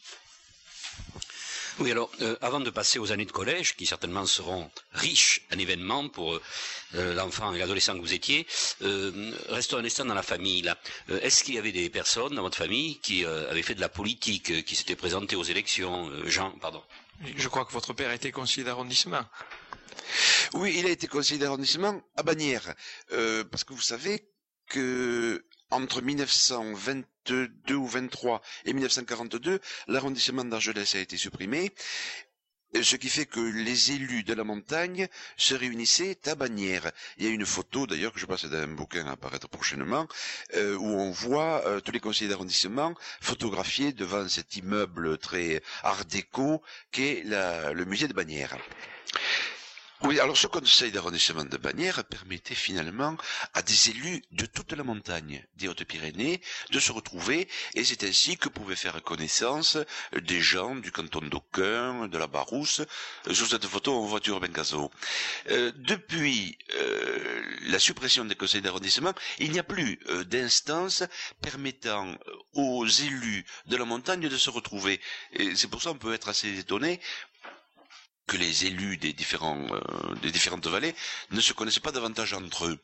Oui, 1.78 1.90
alors, 1.90 2.10
euh, 2.20 2.36
avant 2.42 2.60
de 2.60 2.68
passer 2.68 2.98
aux 2.98 3.12
années 3.12 3.24
de 3.24 3.32
collège, 3.32 3.74
qui 3.76 3.86
certainement 3.86 4.26
seront 4.26 4.70
riches 4.92 5.40
en 5.52 5.58
événements 5.58 6.08
pour 6.08 6.38
euh, 6.94 7.14
l'enfant 7.14 7.54
et 7.54 7.58
l'adolescent 7.58 7.94
que 7.94 8.00
vous 8.00 8.12
étiez, 8.12 8.46
euh, 8.82 9.32
restons 9.48 9.78
un 9.78 9.84
instant 9.84 10.04
dans 10.04 10.14
la 10.14 10.22
famille. 10.22 10.60
Là. 10.62 10.76
Est-ce 11.08 11.42
qu'il 11.42 11.54
y 11.54 11.58
avait 11.58 11.72
des 11.72 11.88
personnes 11.88 12.34
dans 12.34 12.42
votre 12.42 12.58
famille 12.58 12.98
qui 13.00 13.24
avaient 13.24 13.62
fait 13.62 13.74
de 13.74 13.80
la 13.80 13.88
politique, 13.88 14.64
qui 14.66 14.76
s'étaient 14.76 14.96
présentées 14.96 15.34
aux 15.36 15.42
élections 15.44 16.10
Jean, 16.26 16.50
pardon? 16.60 16.82
Je 17.36 17.48
crois 17.48 17.64
que 17.64 17.72
votre 17.72 17.94
père 17.94 18.10
a 18.10 18.14
été 18.14 18.32
conseiller 18.32 18.64
d'arrondissement. 18.64 19.24
Oui, 20.54 20.74
il 20.78 20.86
a 20.86 20.90
été 20.90 21.06
conseiller 21.06 21.40
d'arrondissement 21.40 22.02
à 22.16 22.22
Bagnères, 22.22 22.74
parce 23.50 23.64
que 23.64 23.72
vous 23.72 23.80
savez 23.80 24.28
que 24.68 25.44
entre 25.70 26.02
1922 26.02 27.74
ou 27.74 27.86
23 27.86 28.42
et 28.66 28.72
1942, 28.74 29.60
l'arrondissement 29.88 30.44
d'Argelès 30.44 30.94
a 30.94 30.98
été 31.00 31.16
supprimé, 31.16 31.72
ce 32.80 32.96
qui 32.96 33.08
fait 33.10 33.26
que 33.26 33.40
les 33.40 33.92
élus 33.92 34.22
de 34.22 34.32
la 34.34 34.44
montagne 34.44 35.08
se 35.36 35.54
réunissaient 35.54 36.18
à 36.26 36.34
Bagnères. 36.34 36.90
Il 37.18 37.24
y 37.24 37.28
a 37.28 37.30
une 37.30 37.44
photo 37.44 37.86
d'ailleurs 37.86 38.12
que 38.12 38.20
je 38.20 38.26
passe 38.26 38.44
dans 38.46 38.56
un 38.58 38.66
bouquin 38.68 39.06
à 39.06 39.12
apparaître 39.12 39.48
prochainement, 39.48 40.06
euh, 40.54 40.74
où 40.76 40.86
on 40.86 41.10
voit 41.10 41.66
euh, 41.66 41.80
tous 41.80 41.92
les 41.92 42.00
conseillers 42.00 42.30
d'arrondissement 42.30 42.94
photographiés 43.20 43.92
devant 43.92 44.26
cet 44.28 44.56
immeuble 44.56 45.18
très 45.18 45.62
art 45.82 46.04
déco 46.06 46.62
qu'est 46.90 47.22
le 47.24 47.84
musée 47.84 48.08
de 48.08 48.14
Bagnères. 48.14 48.56
Oui, 50.04 50.18
alors 50.18 50.36
ce 50.36 50.48
conseil 50.48 50.90
d'arrondissement 50.90 51.44
de 51.44 51.56
Bagnères 51.56 52.02
permettait 52.04 52.56
finalement 52.56 53.16
à 53.54 53.62
des 53.62 53.90
élus 53.90 54.20
de 54.32 54.46
toute 54.46 54.72
la 54.72 54.82
montagne 54.82 55.46
des 55.56 55.68
Hautes-Pyrénées 55.68 56.40
de 56.72 56.80
se 56.80 56.90
retrouver 56.90 57.48
et 57.74 57.84
c'est 57.84 58.02
ainsi 58.02 58.36
que 58.36 58.48
pouvaient 58.48 58.74
faire 58.74 59.00
connaissance 59.02 59.78
des 60.20 60.40
gens 60.40 60.74
du 60.74 60.90
canton 60.90 61.20
d'Aucun, 61.20 62.08
de 62.08 62.18
la 62.18 62.26
Barousse. 62.26 62.82
Sur 63.30 63.46
cette 63.46 63.66
photo, 63.66 63.94
on 63.96 64.06
voit 64.06 64.18
Urbain 64.26 64.48
Gazo. 64.48 64.90
Euh, 65.50 65.70
depuis 65.76 66.58
euh, 66.74 67.42
la 67.68 67.78
suppression 67.78 68.24
des 68.24 68.34
conseils 68.34 68.60
d'arrondissement, 68.60 69.14
il 69.38 69.52
n'y 69.52 69.60
a 69.60 69.64
plus 69.64 70.00
euh, 70.08 70.24
d'instance 70.24 71.04
permettant 71.40 72.18
aux 72.54 72.84
élus 72.86 73.44
de 73.66 73.76
la 73.76 73.84
montagne 73.84 74.28
de 74.28 74.36
se 74.36 74.50
retrouver. 74.50 75.00
Et 75.32 75.54
c'est 75.54 75.68
pour 75.68 75.80
ça 75.80 75.90
qu'on 75.90 75.98
peut 75.98 76.12
être 76.14 76.28
assez 76.28 76.58
étonné 76.58 77.00
les 78.36 78.66
élus 78.66 78.94
euh, 78.94 80.14
des 80.22 80.30
différentes 80.32 80.66
vallées 80.66 80.94
ne 81.30 81.40
se 81.40 81.52
connaissaient 81.52 81.80
pas 81.80 81.92
davantage 81.92 82.32
entre 82.34 82.66
eux. 82.66 82.78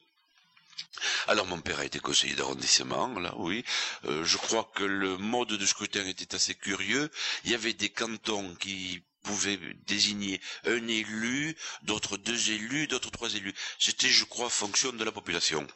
Alors 1.27 1.47
mon 1.47 1.61
père 1.61 1.81
a 1.81 1.85
été 1.85 1.99
conseiller 2.01 2.35
d'arrondissement, 2.35 3.19
là 3.19 3.35
oui. 3.37 3.65
Euh, 4.05 4.25
je 4.25 4.37
crois 4.37 4.71
que 4.75 4.85
le 4.85 5.17
mode 5.19 5.49
de 5.49 5.67
scrutin 5.67 6.07
était 6.07 6.35
assez 6.35 6.55
curieux. 6.55 7.11
Il 7.45 7.51
y 7.51 7.55
avait 7.55 7.73
des 7.73 7.89
cantons 7.89 8.55
qui 8.57 9.03
pouvaient 9.23 9.59
désigner 9.87 10.41
un 10.65 10.87
élu, 10.89 11.57
d'autres 11.83 12.17
deux 12.17 12.51
élus, 12.51 12.87
d'autres 12.87 13.11
trois 13.11 13.35
élus. 13.35 13.55
C'était, 13.79 14.09
je 14.09 14.25
crois, 14.25 14.49
fonction 14.49 14.93
de 14.93 15.05
la 15.05 15.13
population. 15.13 15.67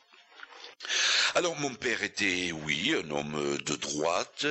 Alors 1.35 1.57
mon 1.57 1.75
père 1.75 2.03
était, 2.03 2.53
oui, 2.53 2.95
un 2.95 3.11
homme 3.11 3.59
de 3.59 3.77
droite, 3.77 4.47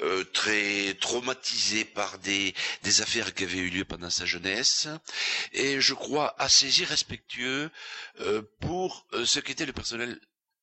euh, 0.00 0.24
très 0.32 0.94
traumatisé 0.94 1.84
par 1.84 2.18
des, 2.18 2.54
affaires 3.00 3.34
qui 3.34 3.44
avaient 3.44 3.58
eu 3.58 3.70
lieu 3.70 3.84
pendant 3.84 4.10
sa 4.10 4.24
jeunesse, 4.26 4.88
et 5.52 5.80
je 5.80 5.94
crois 5.94 6.34
assez 6.38 6.80
irrespectueux 6.80 7.70
euh, 8.20 8.42
pour 8.60 9.06
euh, 9.12 9.24
ce 9.26 9.40
qu'était 9.40 9.66
le 9.66 9.72
personnel 9.72 10.18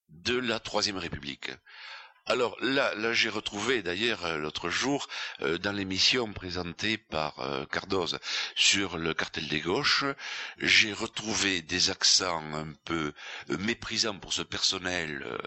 de 0.09 0.37
la 0.37 0.59
Troisième 0.59 0.97
République. 0.97 1.51
Alors 2.25 2.55
là, 2.61 2.93
j'ai 3.11 3.27
retrouvé 3.27 3.81
d'ailleurs 3.81 4.25
euh, 4.25 4.37
l'autre 4.37 4.69
jour 4.69 5.09
euh, 5.41 5.57
dans 5.57 5.73
l'émission 5.73 6.31
présentée 6.31 6.97
par 6.97 7.37
euh, 7.39 7.65
Cardoz 7.65 8.17
sur 8.55 8.97
le 8.97 9.13
cartel 9.13 9.49
des 9.49 9.59
gauches, 9.59 10.05
j'ai 10.57 10.93
retrouvé 10.93 11.61
des 11.61 11.89
accents 11.89 12.41
un 12.53 12.71
peu 12.85 13.11
méprisants 13.59 14.17
pour 14.17 14.31
ce 14.31 14.41
personnel 14.41 15.37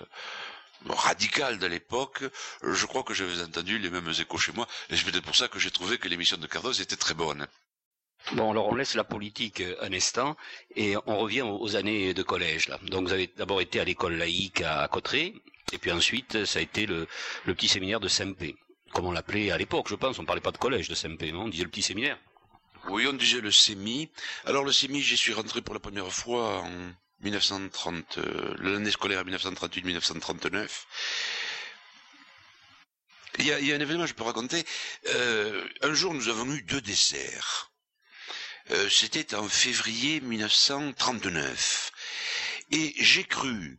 radical 0.87 1.59
de 1.59 1.67
l'époque. 1.67 2.25
Je 2.63 2.85
crois 2.85 3.05
que 3.05 3.15
j'avais 3.15 3.43
entendu 3.43 3.79
les 3.79 3.89
mêmes 3.89 4.11
échos 4.11 4.37
chez 4.37 4.53
moi, 4.53 4.67
et 4.91 4.97
c'est 4.97 5.05
peut-être 5.05 5.25
pour 5.25 5.37
ça 5.37 5.49
que 5.49 5.59
j'ai 5.59 5.71
trouvé 5.71 5.97
que 5.97 6.09
l'émission 6.09 6.37
de 6.37 6.47
Cardoz 6.47 6.83
était 6.83 6.97
très 6.97 7.15
bonne. 7.15 7.47
Bon, 8.33 8.51
alors 8.51 8.69
on 8.69 8.75
laisse 8.75 8.95
la 8.95 9.05
politique 9.05 9.63
un 9.81 9.93
instant 9.95 10.37
et 10.75 10.97
on 11.07 11.17
revient 11.17 11.43
aux 11.43 11.75
années 11.75 12.13
de 12.13 12.23
collège. 12.23 12.69
Donc 12.83 13.07
vous 13.07 13.15
avez 13.15 13.29
d'abord 13.29 13.63
été 13.63 13.81
à 13.81 13.85
l'école 13.85 14.17
laïque 14.17 14.61
à 14.61 14.87
Cotteret, 14.89 15.33
et 15.73 15.79
puis 15.79 15.91
ensuite, 15.93 16.45
ça 16.45 16.59
a 16.59 16.63
été 16.63 16.87
le, 16.87 17.07
le 17.45 17.55
petit 17.55 17.69
séminaire 17.69 18.01
de 18.01 18.09
SMP, 18.09 18.55
comme 18.93 19.07
on 19.07 19.13
l'appelait 19.13 19.51
à 19.51 19.59
l'époque, 19.59 19.89
je 19.89 19.95
pense. 19.95 20.19
On 20.19 20.25
parlait 20.25 20.41
pas 20.41 20.53
de 20.53 20.59
collège 20.59 20.89
de 20.89 20.95
SMP, 20.95 21.33
non 21.33 21.45
On 21.45 21.49
disait 21.49 21.65
le 21.65 21.71
petit 21.71 21.83
séminaire. 21.83 22.19
Oui, 22.89 23.07
on 23.09 23.13
disait 23.13 23.41
le 23.41 23.51
SEMI. 23.51 24.11
Alors 24.45 24.65
le 24.65 24.73
SEMI, 24.73 25.03
j'y 25.03 25.17
suis 25.17 25.33
rentré 25.33 25.61
pour 25.61 25.75
la 25.75 25.81
première 25.81 26.13
fois 26.13 26.61
en 26.63 26.93
1930, 27.21 28.19
euh, 28.19 28.55
l'année 28.61 28.91
scolaire 28.93 29.25
1938-1939. 29.25 30.69
Il 33.39 33.47
y, 33.47 33.53
a, 33.53 33.59
il 33.61 33.67
y 33.67 33.73
a 33.73 33.77
un 33.77 33.81
événement, 33.81 34.07
je 34.07 34.15
peux 34.15 34.23
raconter. 34.23 34.65
Euh, 35.15 35.67
un 35.83 35.93
jour, 35.95 36.15
nous 36.15 36.29
avons 36.29 36.51
eu 36.55 36.63
deux 36.63 36.81
desserts. 36.81 37.71
Euh, 38.71 38.89
C'était 38.89 39.35
en 39.35 39.49
février 39.49 40.21
1939. 40.21 41.93
Et 42.71 42.95
j'ai 42.99 43.25
cru 43.25 43.79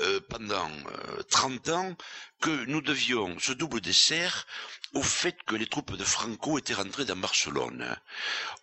euh, 0.00 0.20
pendant 0.28 0.70
euh, 0.70 1.22
30 1.30 1.68
ans 1.70 1.96
que 2.40 2.64
nous 2.66 2.80
devions 2.80 3.36
ce 3.38 3.52
double 3.52 3.80
dessert 3.80 4.46
au 4.94 5.02
fait 5.02 5.36
que 5.44 5.56
les 5.56 5.66
troupes 5.66 5.96
de 5.96 6.04
Franco 6.04 6.58
étaient 6.58 6.74
rentrées 6.74 7.04
dans 7.04 7.16
Barcelone. 7.16 7.96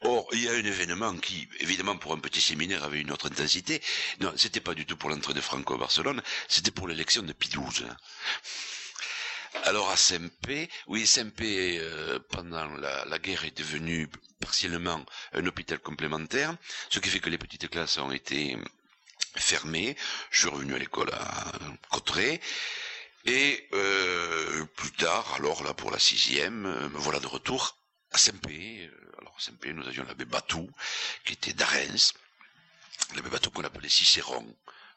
Or, 0.02 0.28
il 0.32 0.44
y 0.44 0.48
a 0.50 0.54
un 0.54 0.64
événement 0.64 1.16
qui, 1.18 1.48
évidemment, 1.60 1.98
pour 1.98 2.14
un 2.14 2.20
petit 2.20 2.42
séminaire 2.42 2.84
avait 2.84 3.02
une 3.02 3.12
autre 3.12 3.28
intensité. 3.28 3.82
Non, 4.22 4.34
c'était 4.36 4.62
pas 4.62 4.74
du 4.74 4.86
tout 4.86 4.98
pour 4.98 5.10
l'entrée 5.10 5.34
de 5.34 5.42
Franco 5.42 5.76
à 5.76 5.78
Barcelone, 5.78 6.22
c'était 6.48 6.72
pour 6.72 6.88
l'élection 6.88 7.22
de 7.24 7.34
Pidouze. 7.34 7.86
Alors 9.64 9.90
à 9.90 9.96
SMP, 9.96 10.70
oui, 10.88 11.06
SMP, 11.08 11.78
euh, 11.80 12.20
pendant 12.30 12.66
la, 12.76 13.06
la, 13.06 13.20
guerre, 13.20 13.46
est 13.46 13.58
devenu 13.58 14.10
partiellement 14.40 15.04
un 15.34 15.46
hôpital 15.46 15.80
complémentaire, 15.80 16.56
ce 16.90 17.00
qui 17.00 17.10
fait 17.10 17.20
que 17.20 17.30
les 17.30 17.38
petites 17.38 17.70
classes 17.70 17.98
ont 17.98 18.12
été 18.12 18.58
fermé. 19.42 19.96
Je 20.32 20.40
suis 20.40 20.50
revenu 20.50 20.76
à 20.76 20.80
l'école 20.80 21.12
à 21.14 21.52
Cotteret. 21.92 22.42
Et 23.26 23.68
euh, 23.74 24.66
plus 24.76 24.92
tard, 24.92 25.36
alors 25.36 25.64
là 25.64 25.74
pour 25.74 25.90
la 25.90 25.98
sixième, 25.98 26.66
euh, 26.68 26.90
me 26.90 26.98
voilà 27.00 27.20
de 27.20 27.26
retour 27.26 27.76
à 28.12 28.20
Saint-Pé. 28.20 28.90
Alors 29.20 29.36
à 29.36 29.42
Saint-Pé, 29.42 29.74
nous 29.74 29.88
avions 29.88 30.04
l'abbé 30.04 30.26
Batou, 30.26 30.70
qui 31.26 31.34
était 31.34 31.54
d'Arens. 31.54 32.14
L'abbé 33.16 33.30
Batou 33.30 33.50
qu'on 33.50 33.64
appelait 33.64 33.90
Cicéron, 33.90 34.46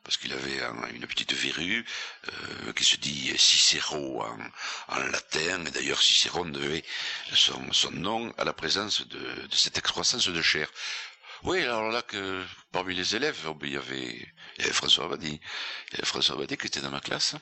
parce 0.05 0.19
qu'il 0.19 0.33
avait 0.35 0.63
un, 0.63 0.89
une 0.89 1.07
petite 1.07 1.33
verrue 1.33 1.87
euh, 2.29 2.73
qui 2.75 2.85
se 2.85 2.97
dit 2.97 3.33
Cicéro 3.39 4.23
en, 4.23 4.99
latin. 4.99 5.65
Et 5.65 5.71
d'ailleurs, 5.71 6.03
Cicéron 6.03 6.45
devait 6.45 6.85
son, 7.33 7.73
son, 7.73 7.93
nom 7.93 8.35
à 8.37 8.45
la 8.45 8.53
présence 8.53 9.09
de, 9.09 9.19
de 9.19 9.55
cette 9.55 9.79
excroissance 9.79 10.29
de 10.29 10.43
chair. 10.43 10.71
Oui, 11.45 11.63
alors 11.63 11.91
là 11.91 12.03
que 12.03 12.45
parmi 12.73 12.95
les 12.95 13.15
élèves, 13.15 13.39
oh, 13.49 13.57
il, 13.63 13.71
y 13.73 13.77
avait, 13.77 14.07
il 14.57 14.61
y 14.61 14.65
avait 14.65 14.73
François 14.73 15.05
Abadi. 15.05 15.41
Il 15.91 15.93
y 15.93 15.97
avait 15.97 16.07
François 16.07 16.35
Abadi 16.35 16.57
qui 16.57 16.67
était 16.67 16.81
dans 16.81 16.91
ma 16.91 17.01
classe. 17.01 17.35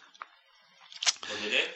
Bon 1.29 1.35
élève 1.47 1.71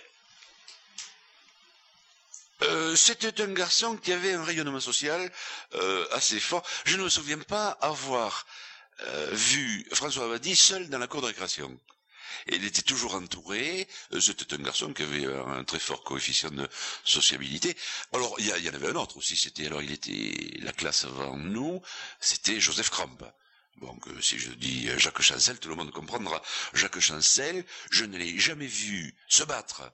euh, 2.62 2.94
C'était 2.94 3.40
un 3.40 3.52
garçon 3.52 3.96
qui 3.96 4.12
avait 4.12 4.34
un 4.34 4.44
rayonnement 4.44 4.80
social 4.80 5.32
euh, 5.74 6.06
assez 6.12 6.38
fort. 6.40 6.62
Je 6.84 6.96
ne 6.96 7.04
me 7.04 7.08
souviens 7.08 7.38
pas 7.38 7.70
avoir 7.80 8.46
euh, 9.02 9.30
vu 9.32 9.86
François 9.92 10.26
Abadi 10.26 10.54
seul 10.56 10.88
dans 10.90 10.98
la 10.98 11.06
cour 11.06 11.22
de 11.22 11.26
récréation. 11.28 11.78
Et 12.46 12.56
il 12.56 12.64
était 12.64 12.82
toujours 12.82 13.14
entouré. 13.14 13.88
C'était 14.20 14.54
un 14.54 14.58
garçon 14.58 14.92
qui 14.92 15.02
avait 15.02 15.26
un 15.26 15.64
très 15.64 15.78
fort 15.78 16.02
coefficient 16.04 16.50
de 16.50 16.68
sociabilité. 17.04 17.76
Alors, 18.12 18.34
il 18.38 18.46
y, 18.46 18.48
y, 18.48 18.70
en 18.70 18.74
avait 18.74 18.88
un 18.88 18.96
autre 18.96 19.16
aussi. 19.16 19.36
C'était 19.36 19.66
alors, 19.66 19.82
il 19.82 19.92
était 19.92 20.58
la 20.60 20.72
classe 20.72 21.04
avant 21.04 21.36
nous. 21.36 21.80
C'était 22.20 22.60
Joseph 22.60 22.90
Cramp. 22.90 23.18
Donc, 23.80 24.04
si 24.20 24.38
je 24.38 24.50
dis 24.50 24.88
Jacques 24.98 25.22
Chancel, 25.22 25.58
tout 25.58 25.68
le 25.68 25.74
monde 25.74 25.90
comprendra. 25.90 26.42
Jacques 26.74 27.00
Chancel, 27.00 27.64
je 27.90 28.04
ne 28.04 28.18
l'ai 28.18 28.38
jamais 28.38 28.66
vu 28.66 29.14
se 29.28 29.42
battre 29.42 29.90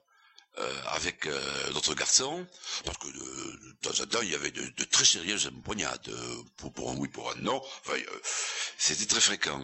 euh, 0.58 0.72
avec 0.86 1.26
euh, 1.26 1.70
d'autres 1.72 1.94
garçons, 1.94 2.46
parce 2.86 2.96
que 2.96 3.08
de, 3.08 3.12
de, 3.12 3.72
temps 3.82 4.02
en 4.02 4.06
temps, 4.06 4.20
il 4.22 4.30
y 4.30 4.34
avait 4.34 4.50
de, 4.50 4.62
de 4.62 4.84
très 4.84 5.04
sérieuses 5.04 5.48
empoignades, 5.48 6.10
pour, 6.56 6.72
pour, 6.72 6.90
un 6.90 6.96
oui, 6.96 7.08
pour 7.08 7.30
un 7.30 7.34
non, 7.42 7.62
enfin, 7.84 7.98
euh, 7.98 8.20
c'était 8.78 9.04
très 9.04 9.20
fréquent. 9.20 9.62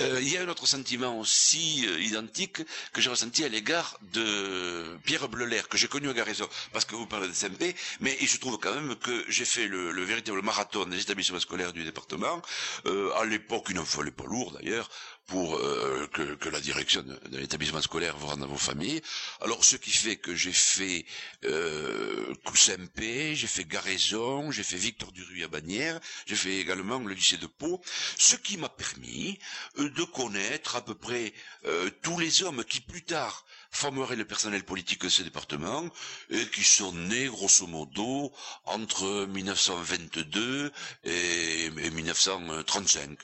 il 0.00 0.28
y 0.28 0.36
a 0.36 0.42
un 0.42 0.48
autre 0.48 0.66
sentiment 0.66 1.20
aussi 1.20 1.86
identique 2.00 2.62
que 2.92 3.00
j'ai 3.00 3.10
ressenti 3.10 3.44
à 3.44 3.48
l'égard 3.48 3.96
de 4.12 4.96
Pierre 5.04 5.28
Bleuler, 5.28 5.62
que 5.70 5.78
j'ai 5.78 5.86
connu 5.86 6.08
à 6.08 6.12
Garaison, 6.12 6.48
parce 6.72 6.84
que 6.84 6.96
vous 6.96 7.06
parlez 7.06 7.28
de 7.28 7.32
SMP, 7.32 7.76
mais 8.00 8.16
il 8.20 8.28
se 8.28 8.38
trouve 8.38 8.58
quand 8.58 8.74
même 8.74 8.96
que 8.96 9.24
j'ai 9.28 9.44
fait 9.44 9.68
le, 9.68 9.92
le, 9.92 10.02
véritable 10.02 10.42
marathon 10.42 10.84
des 10.86 11.00
établissements 11.00 11.38
scolaires 11.38 11.72
du 11.72 11.84
département, 11.84 12.42
à 12.84 13.24
l'époque, 13.24 13.66
il 13.70 13.76
n'en 13.76 13.84
fallait 13.84 14.10
pas 14.10 14.24
lourd 14.24 14.50
d'ailleurs, 14.50 14.90
pour 15.26 15.56
euh, 15.56 16.06
que, 16.12 16.34
que, 16.34 16.48
la 16.48 16.60
direction 16.60 17.02
de, 17.02 17.18
de 17.30 17.38
l'établissement 17.38 17.80
scolaire 17.80 18.16
vous 18.16 18.26
rende 18.26 18.42
à 18.42 18.46
vos 18.46 18.58
familles. 18.58 19.00
Alors, 19.40 19.64
ce 19.64 19.76
qui 19.76 19.90
fait 19.90 20.16
que 20.16 20.34
j'ai 20.34 20.52
fait 20.52 21.06
euh, 21.44 22.34
Coussempe, 22.44 23.00
j'ai 23.00 23.46
fait 23.46 23.64
Garaison, 23.64 24.50
j'ai 24.50 24.62
fait 24.62 24.76
Victor 24.76 25.12
Duruy 25.12 25.42
à 25.44 25.48
Bagnères, 25.48 25.98
j'ai 26.26 26.36
fait 26.36 26.56
également 26.58 26.98
le 26.98 27.14
lycée 27.14 27.38
de 27.38 27.46
Pau, 27.46 27.80
ce 28.18 28.36
qui 28.36 28.58
m'a 28.58 28.68
permis 28.68 29.38
euh, 29.78 29.88
de 29.90 30.02
connaître 30.04 30.76
à 30.76 30.84
peu 30.84 30.94
près 30.94 31.32
euh, 31.64 31.90
tous 32.02 32.18
les 32.18 32.42
hommes 32.42 32.64
qui 32.64 32.80
plus 32.80 33.02
tard 33.02 33.44
formeraient 33.70 34.16
le 34.16 34.24
personnel 34.24 34.62
politique 34.64 35.02
de 35.02 35.08
ce 35.08 35.22
département 35.22 35.88
et 36.30 36.46
qui 36.50 36.62
sont 36.64 36.92
nés 36.92 37.26
grosso 37.26 37.66
modo 37.66 38.32
entre 38.66 39.26
1922 39.26 40.70
et, 41.04 41.64
et 41.66 41.90
1935. 41.90 43.18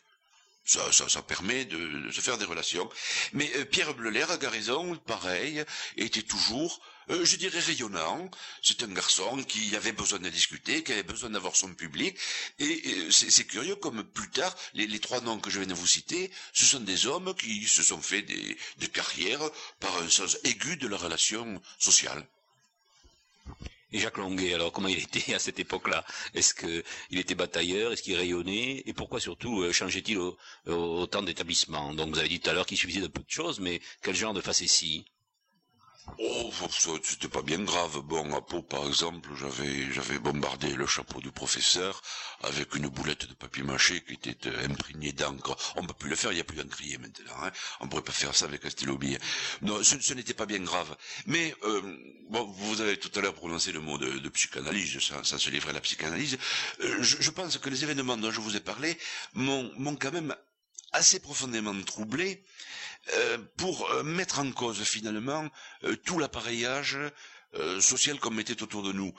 Ça, 0.65 0.93
ça, 0.93 1.09
ça, 1.09 1.23
permet 1.23 1.65
de, 1.65 2.11
se 2.13 2.21
faire 2.21 2.39
des 2.39 2.45
relations. 2.45 2.89
Mais 3.33 3.51
euh, 3.57 3.65
Pierre 3.65 3.95
Bleuler 3.95 4.23
à 4.23 4.37
Garaison, 4.37 4.95
pareil, 4.97 5.65
était 5.97 6.23
toujours, 6.23 6.81
euh, 7.11 7.25
je 7.25 7.37
dirais, 7.37 7.59
rayonnant. 7.59 8.31
C'est 8.63 8.83
un 8.83 8.93
garçon 8.93 9.43
qui 9.43 9.75
avait 9.75 9.93
besoin 9.93 10.19
de 10.19 10.29
discuter, 10.29 10.85
qui 10.85 10.93
avait 10.93 11.03
besoin 11.03 11.31
d'avoir 11.31 11.57
son 11.57 11.75
public. 11.75 12.17
Et 12.59 13.11
c'est 13.11 13.47
curieux 13.47 13.77
comme 13.77 14.05
plus 14.05 14.31
tard, 14.31 14.55
les, 14.75 14.87
les, 14.87 15.01
trois 15.01 15.21
noms 15.23 15.41
que 15.41 15.51
je 15.51 15.59
viens 15.59 15.69
de 15.69 15.75
vous 15.75 15.87
citer, 15.87 16.31
ce 16.53 16.65
sont 16.65 16.81
des 16.81 17.07
hommes 17.07 17.35
qui 17.35 17.67
se 17.67 17.83
sont 17.83 18.01
fait 18.01 18.23
des, 18.23 18.57
des 18.79 18.89
carrières 18.89 19.51
par 19.81 19.97
un 20.03 20.09
sens 20.09 20.39
aigu 20.45 20.77
de 20.77 20.87
la 20.87 20.99
relation 20.99 21.61
sociale. 21.79 22.27
Et 23.93 23.99
Jacques 23.99 24.19
Longuet, 24.19 24.55
alors 24.55 24.73
comment 24.73 24.89
il 24.89 24.99
était 24.99 25.35
à 25.35 25.39
cette 25.39 25.59
époque-là? 25.59 26.05
Est-ce 26.35 26.55
qu'il 26.55 27.19
était 27.19 27.35
batailleur? 27.35 27.93
Est-ce 27.93 28.03
qu'il 28.03 28.17
rayonnait? 28.17 28.83
Et 28.87 28.93
pourquoi 28.93 29.21
surtout 29.21 29.63
euh, 29.63 29.73
changeait-il 29.73 30.19
autant 30.67 31.23
d'établissements 31.23 31.95
Donc 31.95 32.11
vous 32.15 32.19
avez 32.19 32.29
dit 32.29 32.41
tout 32.41 32.51
à 32.51 32.53
l'heure 32.53 32.67
qu'il 32.67 32.79
suffisait 32.79 33.01
de 33.01 33.09
peu 33.09 33.23
de 33.23 33.31
choses, 33.31 33.61
mais 33.61 33.81
quel 34.03 34.15
genre 34.15 34.35
de 34.35 34.41
facétie? 34.41 35.05
Oh, 36.19 36.51
c'était 37.03 37.29
pas 37.29 37.43
bien 37.43 37.63
grave. 37.63 38.01
Bon, 38.03 38.35
à 38.35 38.41
Pau, 38.41 38.63
par 38.63 38.87
exemple, 38.87 39.29
j'avais, 39.39 39.93
j'avais 39.93 40.19
bombardé 40.19 40.75
le 40.75 40.87
chapeau 40.87 41.21
du 41.21 41.31
professeur 41.31 42.03
avec 42.43 42.75
une 42.75 42.89
boulette 42.89 43.27
de 43.29 43.35
papier 43.35 43.63
mâché 43.63 44.03
qui 44.03 44.15
était 44.15 44.49
euh, 44.49 44.67
imprégnée 44.67 45.13
d'encre. 45.13 45.57
On 45.77 45.85
peut 45.85 45.95
plus 45.95 46.11
le 46.11 46.17
faire, 46.17 46.33
il 46.33 46.37
n'y 46.37 46.41
a 46.41 46.45
plus 46.45 46.57
d'encrier 46.57 46.99
maintenant. 46.99 47.33
Hein. 47.43 47.51
On 47.81 47.89
pourrait 47.89 48.03
pas 48.03 48.13
faire 48.13 48.35
ça 48.35 48.47
avec 48.47 48.65
un 48.65 48.71
stylo 48.71 48.99
bille. 48.99 49.19
Non, 49.63 49.83
ce, 49.83 50.15
n'était 50.15 50.35
pas 50.35 50.47
bien 50.47 50.61
grave. 50.61 50.97
Mais, 51.27 51.55
euh, 51.65 51.97
bon, 52.29 52.45
vous 52.45 52.81
avez 52.81 52.99
tout 52.99 53.11
à 53.19 53.23
l'heure 53.23 53.35
prononcé 53.35 53.73
le 53.73 53.81
mot 53.81 53.99
de, 53.99 54.29
psychanalyse, 54.31 55.01
ça, 55.01 55.25
ça, 55.25 55.39
se 55.39 55.51
livrait 55.51 55.71
à 55.71 55.75
la 55.75 55.81
psychanalyse. 55.81 56.39
Euh, 56.83 57.03
je, 57.03 57.31
pense 57.31 57.59
que 57.59 57.69
les 57.71 57.85
événements 57.85 58.17
dont 58.17 58.31
je 58.31 58.41
vous 58.41 58.57
ai 58.57 58.61
parlé 58.61 58.99
m'ont 59.35 59.97
quand 59.97 60.13
même 60.13 60.35
assez 60.93 61.21
profondément 61.21 61.81
troublé 61.83 62.45
euh, 63.15 63.39
pour 63.57 63.91
euh, 63.91 64.03
mettre 64.03 64.39
en 64.41 64.51
cause 64.53 64.83
finalement 64.83 65.49
euh, 65.85 65.97
tout 65.97 66.19
l'appareillage 66.19 66.99
social 67.81 68.21
comme 68.21 68.39
était 68.39 68.63
autour 68.63 68.85
de 68.85 68.93
nous. 68.93 69.13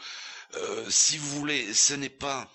si 0.88 1.18
vous 1.18 1.30
voulez, 1.38 1.74
ce 1.74 1.94
n'est 1.94 2.08
pas 2.10 2.50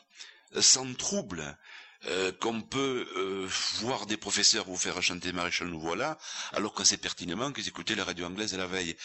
sans 0.59 0.95
trouble 0.95 1.59
euh, 2.07 2.33
qu'on 2.33 2.61
peut 2.63 3.07
euh, 3.17 3.47
voir 3.81 4.07
des 4.07 4.17
professeurs 4.17 4.65
vous 4.67 4.77
faire 4.77 5.03
chanter 5.03 5.33
Maréchal 5.33 5.69
nous 5.69 5.81
voilà, 5.81 6.19
alors 6.53 6.73
qu'on 6.73 6.85
sait 6.85 6.97
pertinemment 6.99 7.53
qu'ils 7.53 7.69
écoutaient 7.69 7.95
la 7.95 8.05
radio 8.05 8.27
anglaise 8.27 8.55
la 8.55 8.67
veille. 8.67 8.97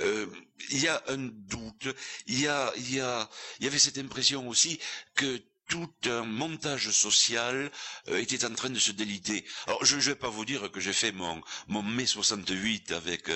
Euh, 0.00 0.26
il 0.70 0.80
y 0.82 0.88
a 0.88 1.02
un 1.08 1.18
doute, 1.18 1.88
il 2.26 2.40
y 2.40 2.48
a, 2.48 2.72
y 2.76 3.00
a, 3.00 3.28
y 3.60 3.66
avait 3.66 3.78
cette 3.78 3.98
impression 3.98 4.48
aussi 4.48 4.78
que 5.14 5.40
tout 5.68 5.90
un 6.06 6.24
montage 6.24 6.90
social 6.90 7.70
était 8.08 8.44
en 8.44 8.54
train 8.54 8.70
de 8.70 8.78
se 8.78 8.92
déliter. 8.92 9.44
Alors 9.66 9.84
je 9.84 9.96
ne 9.96 10.00
vais 10.00 10.14
pas 10.14 10.28
vous 10.28 10.44
dire 10.44 10.70
que 10.70 10.80
j'ai 10.80 10.92
fait 10.92 11.12
mon, 11.12 11.40
mon 11.68 11.82
mai 11.82 12.06
68 12.06 12.92
avec 12.92 13.30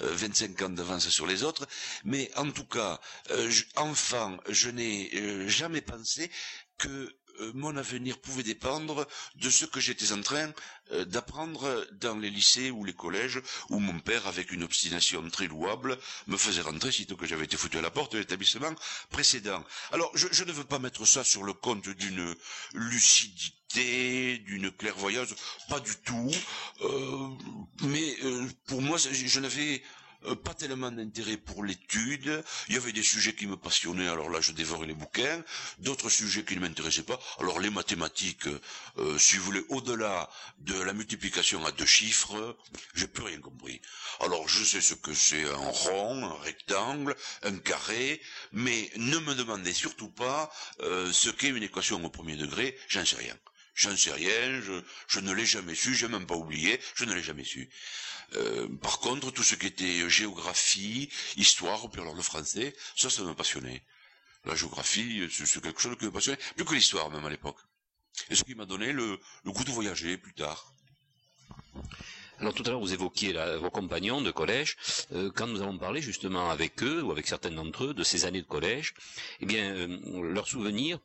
25 0.00 0.62
ans 0.62 0.70
d'avance 0.70 1.08
sur 1.10 1.26
les 1.26 1.42
autres, 1.42 1.66
mais 2.04 2.30
en 2.36 2.50
tout 2.50 2.64
cas, 2.66 3.00
enfant, 3.76 4.36
je 4.48 4.70
n'ai 4.70 5.48
jamais 5.48 5.80
pensé 5.82 6.30
que 6.78 6.88
euh, 6.88 7.10
mon 7.54 7.76
avenir 7.76 8.18
pouvait 8.18 8.42
dépendre 8.42 9.06
de 9.36 9.50
ce 9.50 9.64
que 9.64 9.80
j'étais 9.80 10.12
en 10.12 10.20
train 10.22 10.52
euh, 10.92 11.04
d'apprendre 11.04 11.86
dans 11.92 12.16
les 12.16 12.30
lycées 12.30 12.70
ou 12.70 12.84
les 12.84 12.92
collèges 12.92 13.40
où 13.70 13.78
mon 13.78 13.98
père, 14.00 14.26
avec 14.26 14.52
une 14.52 14.62
obstination 14.62 15.28
très 15.30 15.46
louable, 15.46 15.98
me 16.26 16.36
faisait 16.36 16.60
rentrer 16.62 16.92
sitôt 16.92 17.16
que 17.16 17.26
j'avais 17.26 17.44
été 17.44 17.56
foutu 17.56 17.78
à 17.78 17.80
la 17.80 17.90
porte 17.90 18.12
de 18.12 18.18
l'établissement 18.18 18.74
précédent. 19.10 19.64
Alors, 19.92 20.10
je, 20.14 20.44
ne 20.44 20.52
veux 20.52 20.64
pas 20.64 20.78
mettre 20.78 21.06
ça 21.06 21.24
sur 21.24 21.42
le 21.42 21.52
compte 21.54 21.88
d'une 21.88 22.34
lucidité, 22.74 24.38
d'une 24.38 24.70
clairvoyance, 24.70 25.34
pas 25.68 25.80
du 25.80 25.96
tout. 26.04 26.30
Euh, 26.82 27.28
mais 27.82 28.16
pour 28.66 28.82
moi, 28.82 28.98
je 28.98 29.40
n'avais 29.40 29.82
euh, 29.82 30.03
pas 30.42 30.54
tellement 30.54 30.90
d'intérêt 30.90 31.36
pour 31.36 31.64
l'étude. 31.64 32.42
Il 32.68 32.74
y 32.74 32.78
avait 32.78 32.92
des 32.92 33.02
sujets 33.02 33.34
qui 33.34 33.46
me 33.46 33.56
passionnaient, 33.56 34.08
alors 34.08 34.30
là 34.30 34.40
je 34.40 34.52
dévorais 34.52 34.86
les 34.86 34.94
bouquins. 34.94 35.42
D'autres 35.78 36.08
sujets 36.08 36.44
qui 36.44 36.56
ne 36.56 36.60
m'intéressaient 36.60 37.02
pas. 37.02 37.18
Alors 37.38 37.60
les 37.60 37.70
mathématiques, 37.70 38.48
euh, 38.98 39.18
si 39.18 39.36
vous 39.36 39.44
voulez, 39.44 39.64
au-delà 39.68 40.30
de 40.58 40.80
la 40.80 40.92
multiplication 40.92 41.64
à 41.66 41.72
deux 41.72 41.86
chiffres, 41.86 42.56
j'ai 42.94 43.06
plus 43.06 43.24
rien 43.24 43.40
compris. 43.40 43.80
Alors 44.20 44.48
je 44.48 44.64
sais 44.64 44.80
ce 44.80 44.94
que 44.94 45.14
c'est 45.14 45.44
un 45.44 45.56
rond, 45.56 46.24
un 46.24 46.38
rectangle, 46.42 47.14
un 47.42 47.58
carré, 47.58 48.20
mais 48.52 48.90
ne 48.96 49.18
me 49.18 49.34
demandez 49.34 49.72
surtout 49.72 50.10
pas 50.10 50.50
euh, 50.80 51.12
ce 51.12 51.30
qu'est 51.30 51.48
une 51.48 51.62
équation 51.62 52.02
au 52.04 52.10
premier 52.10 52.36
degré, 52.36 52.76
j'en 52.88 53.04
sais 53.04 53.16
rien. 53.16 53.36
J'en 53.74 53.96
sais 53.96 54.12
rien, 54.12 54.60
je, 54.60 54.82
je 55.08 55.20
ne 55.20 55.32
l'ai 55.32 55.46
jamais 55.46 55.74
su, 55.74 55.94
j'ai 55.94 56.08
même 56.08 56.26
pas 56.26 56.36
oublié, 56.36 56.80
je 56.94 57.04
ne 57.04 57.14
l'ai 57.14 57.22
jamais 57.22 57.44
su. 57.44 57.68
Euh, 58.36 58.68
par 58.82 59.00
contre, 59.00 59.30
tout 59.32 59.42
ce 59.42 59.54
qui 59.54 59.66
était 59.66 60.08
géographie, 60.08 61.10
histoire, 61.36 61.90
puis 61.90 62.00
alors 62.00 62.14
le 62.14 62.22
français, 62.22 62.74
ça, 62.96 63.10
ça 63.10 63.22
me 63.22 63.34
passionnait. 63.34 63.82
La 64.44 64.54
géographie, 64.54 65.28
c'est 65.30 65.62
quelque 65.62 65.80
chose 65.80 65.96
qui 65.98 66.04
me 66.04 66.12
passionnait, 66.12 66.38
plus 66.56 66.64
que 66.64 66.74
l'histoire 66.74 67.10
même 67.10 67.24
à 67.24 67.30
l'époque. 67.30 67.58
Et 68.30 68.34
ce 68.36 68.44
qui 68.44 68.54
m'a 68.54 68.66
donné 68.66 68.92
le, 68.92 69.18
goût 69.44 69.64
de 69.64 69.70
voyager 69.70 70.16
plus 70.18 70.34
tard. 70.34 70.72
Alors 72.38 72.52
tout 72.54 72.62
à 72.66 72.70
l'heure, 72.70 72.80
vous 72.80 72.92
évoquiez 72.92 73.32
vos 73.58 73.70
compagnons 73.70 74.20
de 74.20 74.30
collège. 74.30 74.76
Euh, 75.12 75.30
quand 75.34 75.46
nous 75.46 75.62
avons 75.62 75.78
parlé 75.78 76.02
justement 76.02 76.50
avec 76.50 76.82
eux, 76.82 77.02
ou 77.02 77.10
avec 77.10 77.26
certains 77.26 77.50
d'entre 77.50 77.84
eux, 77.84 77.94
de 77.94 78.02
ces 78.04 78.24
années 78.24 78.42
de 78.42 78.46
collège, 78.46 78.94
eh 79.40 79.46
bien, 79.46 79.74
euh, 79.74 80.32
leurs 80.32 80.48
souvenirs 80.48 80.98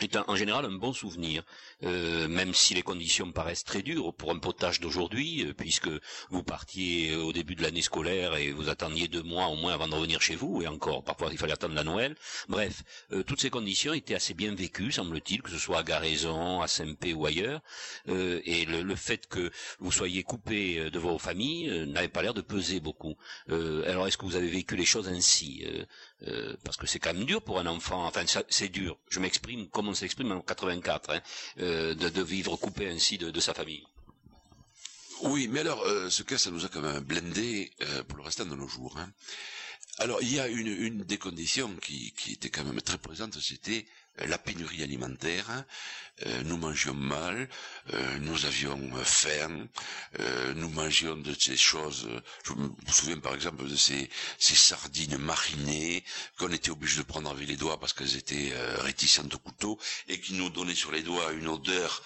est 0.00 0.16
en 0.16 0.36
général 0.36 0.64
un 0.64 0.72
bon 0.72 0.92
souvenir, 0.92 1.42
euh, 1.84 2.26
même 2.28 2.52
si 2.52 2.74
les 2.74 2.82
conditions 2.82 3.30
paraissent 3.32 3.64
très 3.64 3.82
dures 3.82 4.12
pour 4.14 4.32
un 4.32 4.38
potage 4.38 4.80
d'aujourd'hui, 4.80 5.44
euh, 5.44 5.54
puisque 5.54 5.88
vous 6.30 6.42
partiez 6.42 7.14
au 7.14 7.32
début 7.32 7.54
de 7.54 7.62
l'année 7.62 7.82
scolaire 7.82 8.36
et 8.36 8.50
vous 8.50 8.68
attendiez 8.68 9.08
deux 9.08 9.22
mois 9.22 9.46
au 9.46 9.56
moins 9.56 9.72
avant 9.72 9.86
de 9.88 9.94
revenir 9.94 10.20
chez 10.20 10.34
vous, 10.34 10.62
et 10.62 10.66
encore, 10.66 11.04
parfois 11.04 11.28
il 11.30 11.38
fallait 11.38 11.52
attendre 11.52 11.74
la 11.74 11.84
Noël. 11.84 12.16
Bref, 12.48 12.82
euh, 13.12 13.22
toutes 13.22 13.40
ces 13.40 13.50
conditions 13.50 13.92
étaient 13.92 14.14
assez 14.14 14.34
bien 14.34 14.54
vécues, 14.54 14.90
semble-t-il, 14.92 15.42
que 15.42 15.50
ce 15.50 15.58
soit 15.58 15.78
à 15.78 15.82
Garaison, 15.82 16.60
à 16.60 16.68
Saint-Pé 16.68 17.12
ou 17.12 17.26
ailleurs, 17.26 17.60
et 18.06 18.64
le, 18.66 18.94
fait 18.94 19.26
que 19.26 19.50
vous 19.80 19.92
soyez 19.92 20.22
coupé 20.22 20.90
de 20.90 20.98
vos 20.98 21.18
familles 21.18 21.86
n'avait 21.86 22.08
pas 22.08 22.22
l'air 22.22 22.34
de 22.34 22.40
peser 22.40 22.80
beaucoup. 22.80 23.16
alors 23.48 24.06
est-ce 24.06 24.16
que 24.16 24.24
vous 24.24 24.36
avez 24.36 24.48
vécu 24.48 24.76
les 24.76 24.84
choses 24.84 25.08
ainsi 25.08 25.64
euh, 26.22 26.56
parce 26.64 26.76
que 26.76 26.86
c'est 26.86 26.98
quand 26.98 27.12
même 27.12 27.24
dur 27.24 27.42
pour 27.42 27.58
un 27.58 27.66
enfant, 27.66 28.06
enfin 28.06 28.24
c'est 28.48 28.68
dur, 28.68 28.98
je 29.10 29.20
m'exprime 29.20 29.68
comme 29.68 29.88
on 29.88 29.94
s'exprime 29.94 30.32
en 30.32 30.40
84, 30.40 31.10
hein, 31.10 31.20
euh, 31.58 31.94
de, 31.94 32.22
vivre 32.22 32.56
coupé 32.56 32.88
ainsi 32.88 33.18
de, 33.18 33.40
sa 33.40 33.52
famille. 33.52 33.84
Oui, 35.22 35.48
mais 35.48 35.60
alors, 35.60 35.82
euh, 35.82 36.08
ce 36.10 36.22
cas, 36.22 36.38
ça 36.38 36.50
nous 36.50 36.64
a 36.64 36.68
quand 36.68 36.80
même 36.80 37.00
blindé 37.00 37.72
pour 38.08 38.18
le 38.18 38.24
restant 38.24 38.44
de 38.44 38.54
nos 38.54 38.68
jours. 38.68 38.96
Hein. 38.98 39.10
Alors, 39.98 40.20
il 40.22 40.32
y 40.32 40.40
a 40.40 40.48
une, 40.48 41.02
des 41.02 41.18
conditions 41.18 41.74
qui, 41.76 42.12
qui 42.12 42.32
était 42.32 42.50
quand 42.50 42.64
même 42.64 42.80
très 42.80 42.98
présente, 42.98 43.38
c'était 43.40 43.86
la 44.18 44.38
pénurie 44.38 44.82
alimentaire, 44.82 45.64
euh, 46.26 46.42
nous 46.44 46.56
mangions 46.56 46.94
mal, 46.94 47.48
euh, 47.92 48.18
nous 48.20 48.44
avions 48.46 48.78
faim, 49.04 49.66
euh, 50.20 50.54
nous 50.54 50.68
mangions 50.68 51.16
de 51.16 51.34
ces 51.38 51.56
choses, 51.56 52.08
je 52.44 52.52
me 52.52 52.70
souviens 52.92 53.18
par 53.18 53.34
exemple 53.34 53.66
de 53.66 53.74
ces, 53.76 54.08
sardines 54.38 55.18
marinées 55.18 56.04
qu'on 56.38 56.52
était 56.52 56.70
obligé 56.70 56.98
de 56.98 57.02
prendre 57.02 57.28
avec 57.30 57.48
les 57.48 57.56
doigts 57.56 57.80
parce 57.80 57.92
qu'elles 57.92 58.16
étaient 58.16 58.52
réticentes 58.78 59.34
au 59.34 59.38
couteau 59.38 59.78
et 60.08 60.20
qui 60.20 60.34
nous 60.34 60.48
donnaient 60.50 60.74
sur 60.76 60.92
les 60.92 61.02
doigts 61.02 61.32
une 61.32 61.48
odeur 61.48 62.02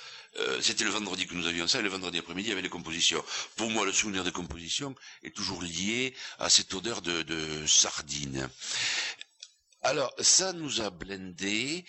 c'était 0.60 0.84
le 0.84 0.90
vendredi 0.90 1.26
que 1.26 1.34
nous 1.34 1.48
avions 1.48 1.66
ça, 1.66 1.80
et 1.80 1.82
le 1.82 1.88
vendredi 1.88 2.18
après-midi, 2.18 2.48
il 2.48 2.50
y 2.50 2.52
avait 2.52 2.62
les 2.62 2.68
compositions. 2.68 3.24
Pour 3.56 3.70
moi, 3.70 3.84
le 3.84 3.92
souvenir 3.92 4.22
des 4.22 4.30
compositions 4.30 4.94
est 5.24 5.34
toujours 5.34 5.60
lié 5.62 6.14
à 6.38 6.48
cette 6.48 6.72
odeur 6.74 7.02
de, 7.02 7.22
de 7.22 7.66
sardines. 7.66 8.48
Alors, 9.82 10.12
ça 10.20 10.52
nous 10.52 10.80
a 10.80 10.90
blindé 10.90 11.84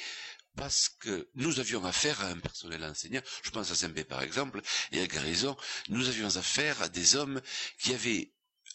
parce 0.55 0.89
que 0.89 1.29
nous 1.35 1.59
avions 1.59 1.85
affaire 1.85 2.19
à 2.21 2.27
un 2.27 2.39
personnel 2.39 2.83
enseignant, 2.83 3.21
je 3.43 3.49
pense 3.49 3.71
à 3.71 3.75
Saint-Pé 3.75 4.03
par 4.03 4.21
exemple, 4.21 4.61
et 4.91 5.01
à 5.01 5.07
Garison, 5.07 5.55
nous 5.87 6.09
avions 6.09 6.35
affaire 6.35 6.81
à 6.81 6.89
des 6.89 7.15
hommes 7.15 7.41
qui 7.79 7.93
avaient 7.93 8.31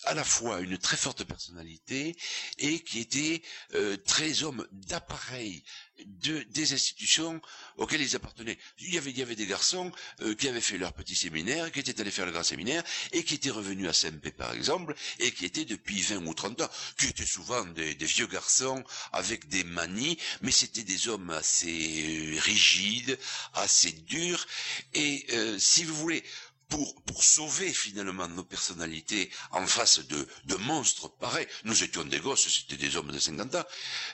à 0.06 0.14
la 0.14 0.24
fois 0.24 0.60
une 0.60 0.78
très 0.78 0.96
forte 0.96 1.24
personnalité 1.24 2.16
et 2.58 2.80
qui 2.80 3.00
étaient 3.00 3.42
euh, 3.74 3.96
très 3.96 4.42
hommes 4.42 4.66
d'appareil 4.72 5.62
de, 6.06 6.42
des 6.50 6.72
institutions 6.72 7.40
auxquelles 7.76 8.02
ils 8.02 8.16
appartenaient. 8.16 8.58
Il 8.78 8.92
y 8.94 8.98
avait, 8.98 9.10
il 9.10 9.18
y 9.18 9.22
avait 9.22 9.36
des 9.36 9.46
garçons 9.46 9.92
euh, 10.22 10.34
qui 10.34 10.48
avaient 10.48 10.60
fait 10.60 10.78
leur 10.78 10.92
petit 10.92 11.14
séminaire, 11.14 11.70
qui 11.70 11.80
étaient 11.80 12.00
allés 12.00 12.10
faire 12.10 12.26
le 12.26 12.32
grand 12.32 12.42
séminaire, 12.42 12.82
et 13.12 13.22
qui 13.22 13.34
étaient 13.34 13.50
revenus 13.50 13.88
à 13.88 13.92
SMP 13.92 14.30
par 14.30 14.52
exemple, 14.52 14.94
et 15.20 15.30
qui 15.30 15.44
étaient 15.44 15.64
depuis 15.64 16.02
20 16.02 16.26
ou 16.26 16.34
30 16.34 16.62
ans, 16.62 16.70
qui 16.98 17.06
étaient 17.06 17.24
souvent 17.26 17.64
des, 17.66 17.94
vieux 17.94 18.26
garçons 18.26 18.82
avec 19.12 19.48
des 19.48 19.64
manies, 19.64 20.18
mais 20.42 20.50
c'était 20.50 20.82
des 20.82 21.08
hommes 21.08 21.30
assez 21.30 22.34
euh, 22.34 22.40
rigides, 22.40 23.18
assez 23.54 23.92
durs, 23.92 24.46
et 24.94 25.26
si 25.58 25.84
vous 25.84 25.94
voulez, 25.94 26.24
pour, 26.68 27.00
pour 27.02 27.22
sauver 27.24 27.72
finalement 27.72 28.28
nos 28.28 28.44
personnalités 28.44 29.30
en 29.50 29.66
face 29.66 30.00
de, 30.00 30.26
de 30.46 30.54
monstres 30.56 31.08
pareils. 31.08 31.46
Nous 31.64 31.82
étions 31.84 32.04
des 32.04 32.20
gosses, 32.20 32.48
c'était 32.48 32.76
des 32.76 32.96
hommes 32.96 33.10
de 33.12 33.18
50 33.18 33.54
ans. 33.54 33.64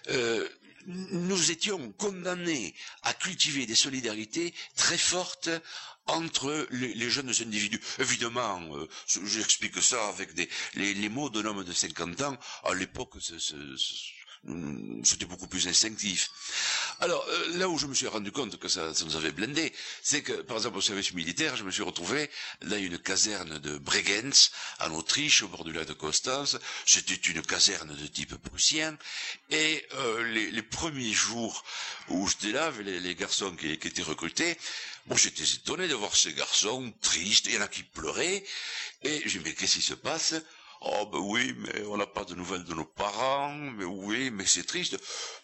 Euh, 0.08 0.48
nous 0.86 1.50
étions 1.50 1.92
condamnés 1.92 2.74
à 3.02 3.12
cultiver 3.12 3.66
des 3.66 3.74
solidarités 3.74 4.54
très 4.76 4.96
fortes 4.98 5.50
entre 6.06 6.66
les, 6.70 6.94
les 6.94 7.10
jeunes 7.10 7.28
individus. 7.28 7.80
Évidemment, 7.98 8.60
euh, 8.76 8.88
j'explique 9.24 9.80
ça 9.82 10.08
avec 10.08 10.32
des, 10.34 10.48
les, 10.74 10.94
les 10.94 11.08
mots 11.10 11.28
d'un 11.30 11.44
homme 11.44 11.64
de 11.64 11.72
50 11.72 12.22
ans. 12.22 12.36
À 12.64 12.74
l'époque, 12.74 13.14
Mm, 13.52 13.76
c'était 15.05 15.26
beaucoup 15.26 15.48
plus 15.48 15.68
instinctif. 15.68 16.31
Alors 17.00 17.24
euh, 17.29 17.59
là 17.59 17.68
où 17.68 17.76
je 17.76 17.87
me 17.87 17.94
suis 17.94 18.07
rendu 18.07 18.33
compte 18.33 18.59
que 18.59 18.68
ça, 18.68 18.94
ça 18.94 19.05
nous 19.05 19.16
avait 19.16 19.33
blindé, 19.33 19.72
c'est 20.03 20.22
que 20.22 20.33
par 20.33 20.57
exemple 20.57 20.79
au 20.79 20.81
service 20.81 21.12
militaire, 21.12 21.57
je 21.57 21.64
me 21.64 21.70
suis 21.70 21.83
retrouvé 21.83 22.31
dans 22.62 22.76
une 22.79 22.98
caserne 22.98 23.59
de 23.59 23.76
Bregenz 23.76 24.50
en 24.81 24.92
Autriche, 24.92 25.42
au 25.42 25.48
bord 25.48 25.64
du 25.64 25.72
lac 25.72 25.87
de 25.87 25.92
Constance. 25.92 26.57
C'était 26.87 27.14
une 27.14 27.42
caserne 27.42 27.94
de 27.94 28.07
type 28.07 28.35
prussien, 28.37 28.96
et 29.50 29.87
euh, 29.94 30.22
les, 30.33 30.50
les, 30.50 30.62
premiers 30.62 31.12
jours 31.12 31.62
où 32.09 32.26
j'étais 32.26 32.53
là, 32.53 32.66
avec 32.66 32.87
les, 32.87 32.98
les 33.00 33.14
garçons 33.14 33.55
qui, 33.57 33.79
qui, 33.79 33.88
étaient 33.88 34.03
recrutés, 34.03 34.57
bon, 35.07 35.16
j'étais 35.16 35.44
étonné 35.44 35.87
de 35.87 35.94
voir 35.94 36.16
ces 36.16 36.33
garçons 36.33 36.92
tristes, 37.03 37.46
il 37.46 37.55
y 37.55 37.59
en 37.59 37.62
a 37.62 37.68
qui 37.68 37.83
pleuraient, 37.83 38.42
et 39.03 39.22
j'ai 39.26 39.38
dit 39.38 39.44
mais 39.44 39.55
qu'est-ce 39.55 39.74
qui 39.76 39.83
se 39.83 39.94
passe? 39.94 40.35
Oh 40.82 41.06
ben 41.12 41.18
oui, 41.18 41.54
mais 41.58 41.84
on 41.86 41.96
n'a 41.98 42.06
pas 42.06 42.24
de 42.24 42.34
nouvelles 42.34 42.64
de 42.64 42.72
nos 42.74 42.84
parents, 42.86 43.52
mais 43.54 43.84
oui, 43.84 44.30
mais 44.30 44.46
c'est 44.46 44.64
triste. 44.66 44.96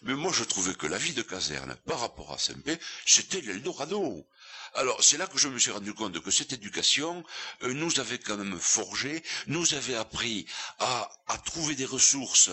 Mais 0.02 0.14
moi 0.14 0.32
je 0.32 0.44
trouvais 0.44 0.74
que 0.74 0.86
la 0.86 0.96
vie 0.98 1.12
de 1.12 1.22
caserne, 1.22 1.76
par 1.86 2.00
rapport 2.00 2.32
à 2.32 2.38
Saint-Pé, 2.38 2.78
c'était 3.04 3.42
l'Eldorado. 3.42 4.26
Alors 4.74 5.02
c'est 5.02 5.18
là 5.18 5.26
que 5.26 5.38
je 5.38 5.48
me 5.48 5.58
suis 5.58 5.70
rendu 5.70 5.92
compte 5.94 6.20
que 6.20 6.30
cette 6.30 6.52
éducation 6.54 7.22
euh, 7.62 7.72
nous 7.74 8.00
avait 8.00 8.18
quand 8.18 8.36
même 8.38 8.58
forgé, 8.58 9.22
nous 9.46 9.74
avait 9.74 9.94
appris 9.94 10.46
à, 10.78 11.10
à 11.28 11.38
trouver 11.38 11.74
des 11.74 11.84
ressources 11.86 12.50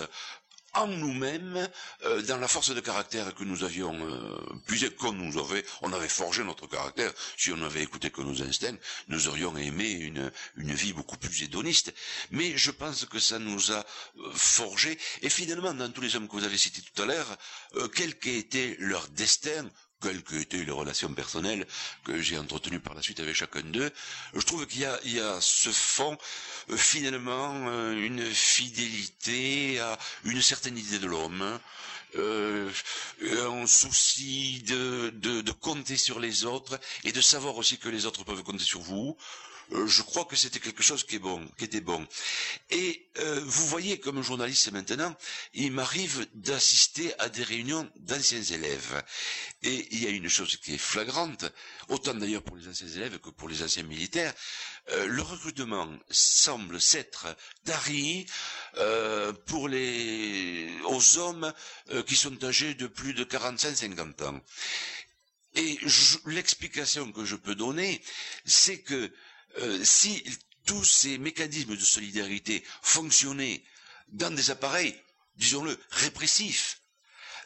en 0.75 0.87
nous-mêmes, 0.87 1.69
euh, 2.03 2.21
dans 2.23 2.37
la 2.37 2.47
force 2.47 2.73
de 2.73 2.79
caractère 2.79 3.33
que 3.35 3.43
nous 3.43 3.63
avions 3.63 3.93
euh, 3.93 4.37
puisé, 4.65 4.89
qu'on 4.89 5.13
nous 5.13 5.39
avait, 5.39 5.63
on 5.81 5.93
avait 5.93 6.07
forgé 6.07 6.43
notre 6.43 6.67
caractère. 6.67 7.11
Si 7.37 7.51
on 7.51 7.61
avait 7.61 7.83
écouté 7.83 8.09
que 8.09 8.21
nos 8.21 8.41
instincts, 8.41 8.77
nous 9.07 9.27
aurions 9.27 9.55
aimé 9.57 9.89
une, 9.91 10.31
une 10.57 10.73
vie 10.73 10.93
beaucoup 10.93 11.17
plus 11.17 11.43
hédoniste. 11.43 11.93
Mais 12.31 12.57
je 12.57 12.71
pense 12.71 13.05
que 13.05 13.19
ça 13.19 13.39
nous 13.39 13.71
a 13.71 13.79
euh, 14.17 14.31
forgé. 14.33 14.97
Et 15.21 15.29
finalement, 15.29 15.73
dans 15.73 15.91
tous 15.91 16.01
les 16.01 16.15
hommes 16.15 16.27
que 16.27 16.33
vous 16.35 16.43
avez 16.43 16.57
cités 16.57 16.81
tout 16.81 17.01
à 17.01 17.05
l'heure, 17.05 17.37
euh, 17.75 17.87
quel 17.87 18.17
qu'ait 18.17 18.37
été 18.37 18.75
leur 18.79 19.07
destin, 19.09 19.69
quelles 20.03 20.21
que 20.23 20.35
étaient 20.35 20.63
les 20.63 20.71
relations 20.71 21.13
personnelles 21.13 21.65
que 22.03 22.21
j'ai 22.21 22.37
entretenues 22.37 22.79
par 22.81 22.93
la 22.93 23.01
suite 23.01 23.19
avec 23.21 23.35
chacun 23.35 23.61
d'eux, 23.61 23.91
je 24.33 24.41
trouve 24.45 24.67
qu'il 24.67 24.81
y 24.81 24.85
a, 24.85 24.99
il 25.05 25.13
y 25.13 25.19
a 25.21 25.39
ce 25.41 25.69
fond, 25.71 26.17
euh, 26.69 26.77
finalement, 26.77 27.67
euh, 27.69 27.93
une 27.93 28.23
fidélité 28.33 29.79
à 29.79 29.97
une 30.25 30.41
certaine 30.41 30.77
idée 30.77 30.99
de 30.99 31.07
l'homme, 31.07 31.59
euh, 32.17 32.69
un 33.21 33.65
souci 33.65 34.61
de, 34.67 35.11
de, 35.15 35.41
de 35.41 35.51
compter 35.51 35.97
sur 35.97 36.19
les 36.19 36.45
autres 36.45 36.79
et 37.05 37.11
de 37.11 37.21
savoir 37.21 37.55
aussi 37.57 37.77
que 37.77 37.89
les 37.89 38.05
autres 38.05 38.23
peuvent 38.23 38.43
compter 38.43 38.63
sur 38.63 38.81
vous. 38.81 39.17
Euh, 39.71 39.87
je 39.87 40.01
crois 40.01 40.25
que 40.25 40.35
c'était 40.35 40.59
quelque 40.59 40.83
chose 40.83 41.03
qui 41.03 41.15
est 41.15 41.19
bon, 41.19 41.45
qui 41.57 41.65
était 41.65 41.81
bon. 41.81 42.05
Et 42.69 43.07
euh, 43.19 43.41
vous 43.45 43.67
voyez, 43.67 43.99
comme 43.99 44.21
journaliste 44.21 44.71
maintenant, 44.71 45.15
il 45.53 45.71
m'arrive 45.71 46.27
d'assister 46.33 47.17
à 47.19 47.29
des 47.29 47.43
réunions 47.43 47.89
d'anciens 47.95 48.41
élèves. 48.43 49.01
Et 49.63 49.87
il 49.91 50.03
y 50.03 50.07
a 50.07 50.09
une 50.09 50.27
chose 50.29 50.57
qui 50.57 50.73
est 50.75 50.77
flagrante, 50.77 51.45
autant 51.89 52.13
d'ailleurs 52.13 52.43
pour 52.43 52.57
les 52.57 52.67
anciens 52.67 52.87
élèves 52.87 53.19
que 53.19 53.29
pour 53.29 53.47
les 53.49 53.63
anciens 53.63 53.83
militaires, 53.83 54.33
euh, 54.91 55.07
le 55.07 55.21
recrutement 55.21 55.89
semble 56.09 56.81
s'être 56.81 57.27
tari 57.63 58.25
pour 59.45 59.69
les 59.69 60.69
aux 60.85 61.17
hommes 61.19 61.53
qui 62.07 62.15
sont 62.15 62.43
âgés 62.43 62.73
de 62.73 62.87
plus 62.87 63.13
de 63.13 63.23
45-50 63.23 64.23
ans. 64.23 64.41
Et 65.55 65.77
l'explication 66.25 67.11
que 67.11 67.25
je 67.25 67.35
peux 67.35 67.53
donner, 67.55 68.01
c'est 68.45 68.79
que 68.81 69.11
euh, 69.59 69.83
si 69.83 70.23
tous 70.65 70.83
ces 70.83 71.17
mécanismes 71.17 71.75
de 71.75 71.83
solidarité 71.83 72.63
fonctionnaient 72.81 73.63
dans 74.09 74.33
des 74.33 74.51
appareils, 74.51 74.95
disons-le, 75.35 75.77
répressifs, 75.91 76.81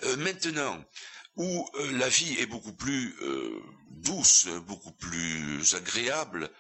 euh, 0.04 0.16
maintenant 0.18 0.84
où 1.36 1.68
euh, 1.76 1.92
la 1.98 2.10
vie 2.10 2.36
est 2.40 2.46
beaucoup 2.46 2.74
plus 2.74 3.16
douce, 3.92 4.48
beaucoup 4.66 4.92
plus 4.92 5.76
agréable, 5.76 6.52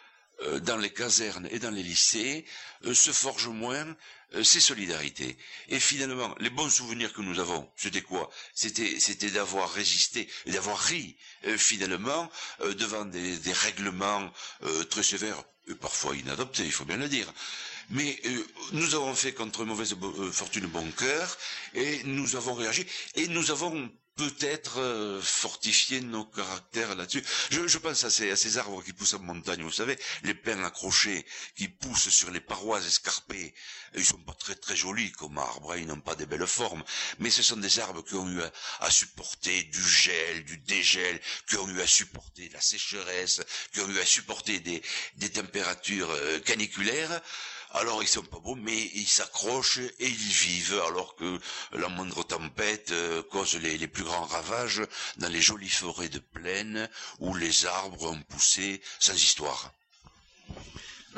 dans 0.61 0.77
les 0.77 0.91
casernes 0.91 1.47
et 1.51 1.59
dans 1.59 1.71
les 1.71 1.83
lycées, 1.83 2.45
se 2.93 3.11
forgent 3.11 3.47
moins 3.47 3.95
ces 4.43 4.59
solidarités. 4.59 5.37
Et 5.69 5.79
finalement, 5.79 6.35
les 6.39 6.49
bons 6.49 6.69
souvenirs 6.69 7.11
que 7.13 7.21
nous 7.21 7.39
avons, 7.39 7.69
c'était 7.75 8.01
quoi? 8.01 8.29
C'était 8.53 8.99
c'était 8.99 9.31
d'avoir 9.31 9.71
résisté 9.71 10.27
et 10.45 10.51
d'avoir 10.51 10.77
ri 10.79 11.17
finalement 11.57 12.29
devant 12.59 13.05
des, 13.05 13.39
règlements 13.53 14.31
très 14.89 15.03
sévères 15.03 15.43
parfois 15.75 16.15
inadopté, 16.15 16.63
il 16.65 16.71
faut 16.71 16.85
bien 16.85 16.97
le 16.97 17.09
dire. 17.09 17.31
Mais 17.89 18.19
euh, 18.25 18.45
nous 18.73 18.95
avons 18.95 19.15
fait 19.15 19.33
contre 19.33 19.63
mauvaise 19.65 19.95
euh, 20.01 20.31
fortune 20.31 20.67
bon 20.67 20.89
cœur, 20.91 21.37
et 21.73 22.01
nous 22.03 22.35
avons 22.35 22.53
réagi, 22.53 22.85
et 23.15 23.27
nous 23.27 23.51
avons 23.51 23.89
peut-être 24.17 24.79
euh, 24.81 25.21
fortifié 25.21 26.01
nos 26.01 26.25
caractères 26.25 26.95
là-dessus. 26.95 27.23
Je, 27.51 27.77
pense 27.77 28.03
à 28.03 28.09
ces, 28.09 28.31
à 28.31 28.35
ces, 28.35 28.57
arbres 28.57 28.83
qui 28.83 28.91
poussent 28.91 29.13
en 29.13 29.19
montagne, 29.19 29.61
vous 29.61 29.71
savez, 29.71 29.97
les 30.23 30.33
pins 30.33 30.63
accrochés 30.63 31.25
qui 31.55 31.67
poussent 31.67 32.09
sur 32.09 32.31
les 32.31 32.41
parois 32.41 32.81
escarpées. 32.81 33.53
Ils 33.95 34.03
sont 34.03 34.17
pas 34.17 34.33
très 34.33 34.55
très 34.55 34.75
jolis 34.75 35.11
comme 35.11 35.37
arbres, 35.37 35.73
hein, 35.73 35.77
ils 35.77 35.85
n'ont 35.85 36.01
pas 36.01 36.15
des 36.15 36.25
belles 36.25 36.47
formes, 36.47 36.83
mais 37.19 37.29
ce 37.29 37.43
sont 37.43 37.57
des 37.57 37.79
arbres 37.79 38.03
qui 38.03 38.15
ont 38.15 38.27
eu 38.27 38.41
à, 38.79 38.89
supporter 38.89 39.63
du 39.63 39.87
gel, 39.87 40.43
du 40.45 40.57
dégel, 40.57 41.21
qui 41.47 41.55
ont 41.57 41.67
eu 41.69 41.79
à 41.79 41.87
supporter 41.87 42.49
la 42.49 42.61
sécheresse, 42.61 43.41
qui 43.71 43.81
ont 43.81 43.89
eu 43.89 43.99
à 43.99 44.05
supporter 44.05 44.59
des, 44.59 44.81
des 45.17 45.29
températures 45.29 46.13
caniculaires. 46.43 47.21
Alors 47.79 48.01
ils 48.01 48.07
sont 48.07 48.23
pas 48.23 48.39
beaux, 48.39 48.55
mais 48.55 48.89
ils 48.95 49.07
s'accrochent 49.07 49.77
et 49.77 50.07
ils 50.07 50.15
vivent, 50.15 50.81
alors 50.87 51.15
que 51.15 51.39
la 51.73 51.87
moindre 51.89 52.23
tempête 52.23 52.91
euh, 52.91 53.21
cause 53.21 53.55
les, 53.55 53.77
les, 53.77 53.87
plus 53.87 54.03
grands 54.03 54.25
ravages 54.25 54.81
dans 55.17 55.29
les 55.29 55.41
jolies 55.41 55.69
forêts 55.69 56.09
de 56.09 56.19
plaine 56.19 56.89
où 57.19 57.35
les 57.35 57.67
arbres 57.67 58.11
ont 58.11 58.21
poussé 58.23 58.81
sans 58.99 59.13
histoire. 59.13 59.71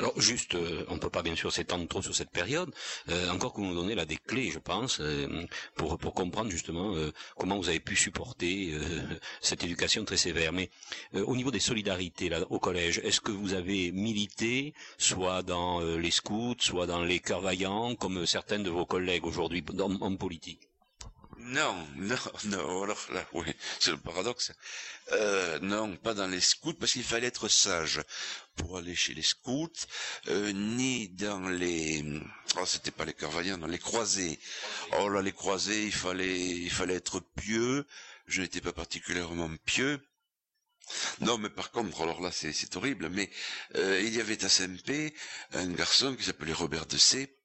Alors 0.00 0.18
juste, 0.18 0.54
euh, 0.54 0.86
on 0.88 0.94
ne 0.94 0.98
peut 0.98 1.10
pas 1.10 1.20
bien 1.20 1.36
sûr 1.36 1.52
s'étendre 1.52 1.86
trop 1.86 2.00
sur 2.00 2.14
cette 2.14 2.30
période, 2.30 2.74
euh, 3.10 3.28
encore 3.28 3.52
que 3.52 3.60
vous 3.60 3.66
nous 3.66 3.74
donnez 3.74 3.94
là 3.94 4.06
des 4.06 4.16
clés, 4.16 4.50
je 4.50 4.58
pense, 4.58 4.98
euh, 4.98 5.44
pour, 5.74 5.98
pour 5.98 6.14
comprendre 6.14 6.50
justement 6.50 6.94
comment 7.36 7.58
vous 7.58 7.68
avez 7.68 7.80
pu 7.80 7.96
supporter 7.96 8.72
cette 9.42 9.62
éducation 9.62 10.06
très 10.06 10.16
sévère. 10.16 10.54
Mais 10.54 10.70
au 11.12 11.36
niveau 11.36 11.50
des 11.50 11.60
solidarités 11.60 12.30
là, 12.30 12.40
au 12.48 12.58
collège, 12.58 13.02
est-ce 13.04 13.20
que 13.20 13.30
vous 13.30 13.52
avez 13.52 13.92
milité, 13.92 14.72
soit 14.96 15.42
dans 15.42 15.80
les 15.80 16.10
scouts, 16.10 16.56
soit 16.60 16.86
dans 16.86 17.04
les 17.04 17.18
cœurs 17.20 17.42
vaillants, 17.42 17.94
comme 17.94 18.24
certains 18.24 18.58
de 18.58 18.70
vos 18.70 18.86
collègues 18.86 19.26
aujourd'hui 19.26 19.62
en 20.00 20.16
politique? 20.16 20.69
Non, 21.42 21.86
non, 21.96 22.16
non, 22.44 22.82
alors 22.82 23.06
là, 23.12 23.26
oui, 23.32 23.46
c'est 23.78 23.90
le 23.90 23.96
paradoxe. 23.98 24.52
Euh, 25.12 25.58
non, 25.60 25.96
pas 25.96 26.14
dans 26.14 26.26
les 26.26 26.40
scouts, 26.40 26.74
parce 26.74 26.92
qu'il 26.92 27.04
fallait 27.04 27.26
être 27.26 27.48
sage 27.48 28.00
pour 28.56 28.78
aller 28.78 28.94
chez 28.94 29.14
les 29.14 29.22
scouts, 29.22 29.68
euh, 30.28 30.52
ni 30.52 31.08
dans 31.08 31.48
les, 31.48 32.04
oh, 32.56 32.66
c'était 32.66 32.90
pas 32.90 33.04
les 33.04 33.14
carvaillants, 33.14 33.58
dans 33.58 33.66
les 33.66 33.78
croisés. 33.78 34.38
Oh 34.98 35.08
là, 35.08 35.22
les 35.22 35.32
croisés, 35.32 35.84
il 35.86 35.92
fallait, 35.92 36.40
il 36.40 36.70
fallait 36.70 36.94
être 36.94 37.20
pieux. 37.36 37.86
Je 38.26 38.42
n'étais 38.42 38.60
pas 38.60 38.72
particulièrement 38.72 39.50
pieux. 39.64 40.00
Non, 41.20 41.38
mais 41.38 41.50
par 41.50 41.70
contre, 41.70 42.00
alors 42.02 42.20
là, 42.20 42.30
c'est 42.32 42.76
horrible, 42.76 43.08
mais 43.10 43.30
euh, 43.76 44.00
il 44.04 44.14
y 44.14 44.20
avait 44.20 44.44
à 44.44 44.48
SMP 44.48 45.14
un 45.52 45.68
garçon 45.72 46.14
qui 46.16 46.24
s'appelait 46.24 46.52
Robert 46.52 46.86
de 46.86 46.96
C 46.98 47.39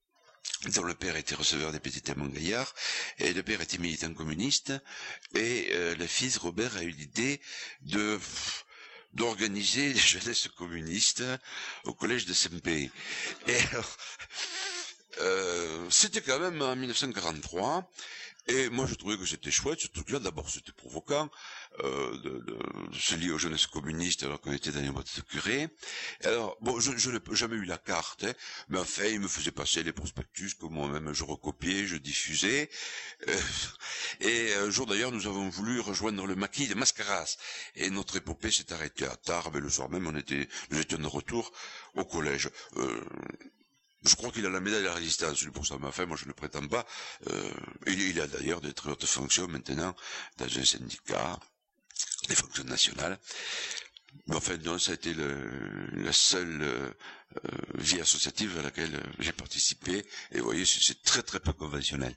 dont 0.74 0.84
le 0.84 0.96
père 0.96 1.16
était 1.16 1.36
receveur 1.36 1.72
des 1.72 1.80
petits 1.80 2.02
témoins 2.02 2.30
gaillards, 2.30 2.74
et 3.20 3.34
le 3.34 3.44
père 3.44 3.62
était 3.62 3.78
militant 3.78 4.14
communiste, 4.14 4.74
et 5.34 5.70
euh, 5.72 5.96
le 5.96 6.08
fils 6.08 6.38
Robert 6.38 6.76
a 6.78 6.84
eu 6.84 6.92
l'idée 6.92 7.42
de 7.82 8.20
d'organiser 9.14 9.94
les 9.94 10.00
jeunesses 10.14 10.50
communistes 10.50 11.24
au 11.86 11.94
collège 11.94 12.26
de 12.26 12.34
SMP. 12.34 12.68
Et 13.48 13.60
euh, 15.22 15.88
c'était 15.90 16.22
quand 16.22 16.40
même 16.40 16.62
en 16.62 16.76
1943, 16.76 17.90
et 18.48 18.70
moi, 18.70 18.86
je 18.86 18.94
trouvais 18.94 19.18
que 19.18 19.26
c'était 19.26 19.50
chouette, 19.50 19.80
ce 19.80 19.88
truc-là. 19.88 20.20
D'abord, 20.20 20.50
c'était 20.50 20.72
provoquant 20.72 21.30
euh, 21.84 22.18
de, 22.20 22.30
de, 22.40 22.60
se 22.94 23.16
lier 23.16 23.32
aux 23.32 23.40
jeunesses 23.40 23.66
communistes 23.66 24.24
alors 24.24 24.40
qu'on 24.40 24.52
était 24.52 24.72
dans 24.72 24.82
les 24.82 24.90
de 24.90 25.22
curé. 25.28 25.68
Alors, 26.24 26.56
bon, 26.62 26.80
je, 26.80 26.96
je 26.96 27.10
n'ai 27.10 27.20
jamais 27.32 27.56
eu 27.56 27.66
la 27.66 27.80
carte, 27.80 28.24
hein, 28.24 28.34
mais 28.70 28.78
enfin, 28.78 29.06
il 29.06 29.20
me 29.20 29.28
faisait 29.28 29.52
passer 29.52 29.82
les 29.82 29.94
prospectus 29.94 30.54
que 30.54 30.68
moi-même 30.68 31.12
je 31.12 31.24
recopiais, 31.24 31.88
je 31.88 31.98
diffusais. 31.98 32.70
Euh, 33.28 33.42
et 34.22 34.54
un 34.54 34.70
jour, 34.70 34.86
d'ailleurs, 34.86 35.12
nous 35.12 35.26
avons 35.26 35.50
voulu 35.50 35.80
rejoindre 35.80 36.28
le 36.28 36.36
maquis 36.36 36.68
de 36.68 36.76
Mascaras. 36.76 37.38
Et 37.76 37.90
notre 37.90 38.18
épopée 38.18 38.52
s'est 38.52 38.72
arrêtée 38.72 39.06
à 39.06 39.16
Tarbes, 39.16 39.56
et 39.56 39.60
le 39.62 39.70
soir 39.70 39.90
même, 39.90 40.06
on 40.06 40.16
était, 40.16 40.48
nous 40.70 40.80
étions 40.80 41.00
de 41.00 41.08
retour 41.08 41.52
au 41.96 42.06
collège. 42.06 42.50
Euh, 42.78 43.04
je 44.08 44.15
crois 44.15 44.32
qu'il 44.32 44.46
a 44.46 44.50
la 44.50 44.60
médaille 44.60 44.82
de 44.82 44.88
la 44.88 44.94
résistance, 44.94 45.44
pour 45.54 45.65
ça. 45.65 45.78
Mais 45.80 45.88
enfin, 45.88 46.06
moi, 46.06 46.18
je 46.18 46.26
ne 46.26 46.34
prétends 46.34 46.68
pas. 46.68 46.86
Euh, 47.30 47.50
il, 47.88 48.20
a 48.22 48.28
d'ailleurs 48.28 48.62
des 48.62 48.74
très 48.74 48.91
hautes 48.91 49.06
fonctions 49.06 49.48
maintenant 49.48 49.96
dans 50.38 50.46
un 50.46 50.65
syndicat, 50.65 51.39
des 52.28 52.36
fonctions 52.36 52.63
nationales. 52.63 53.20
Mais 54.28 54.36
enfin, 54.36 54.58
non, 54.58 54.80
ça 54.80 54.91
a 54.91 54.96
été 54.96 55.13
le, 55.13 55.88
la 55.94 56.13
seule 56.13 56.62
euh, 56.63 56.91
vie 57.76 58.00
associative 58.00 58.58
à 58.60 58.62
laquelle 58.62 59.02
j'ai 59.20 59.34
participé. 59.34 60.06
Et 60.32 60.39
vous 60.39 60.46
voyez, 60.46 60.65
c'est 60.65 61.02
très 61.04 61.24
très 61.24 61.39
peu 61.39 61.54
conventionnel. 61.54 62.15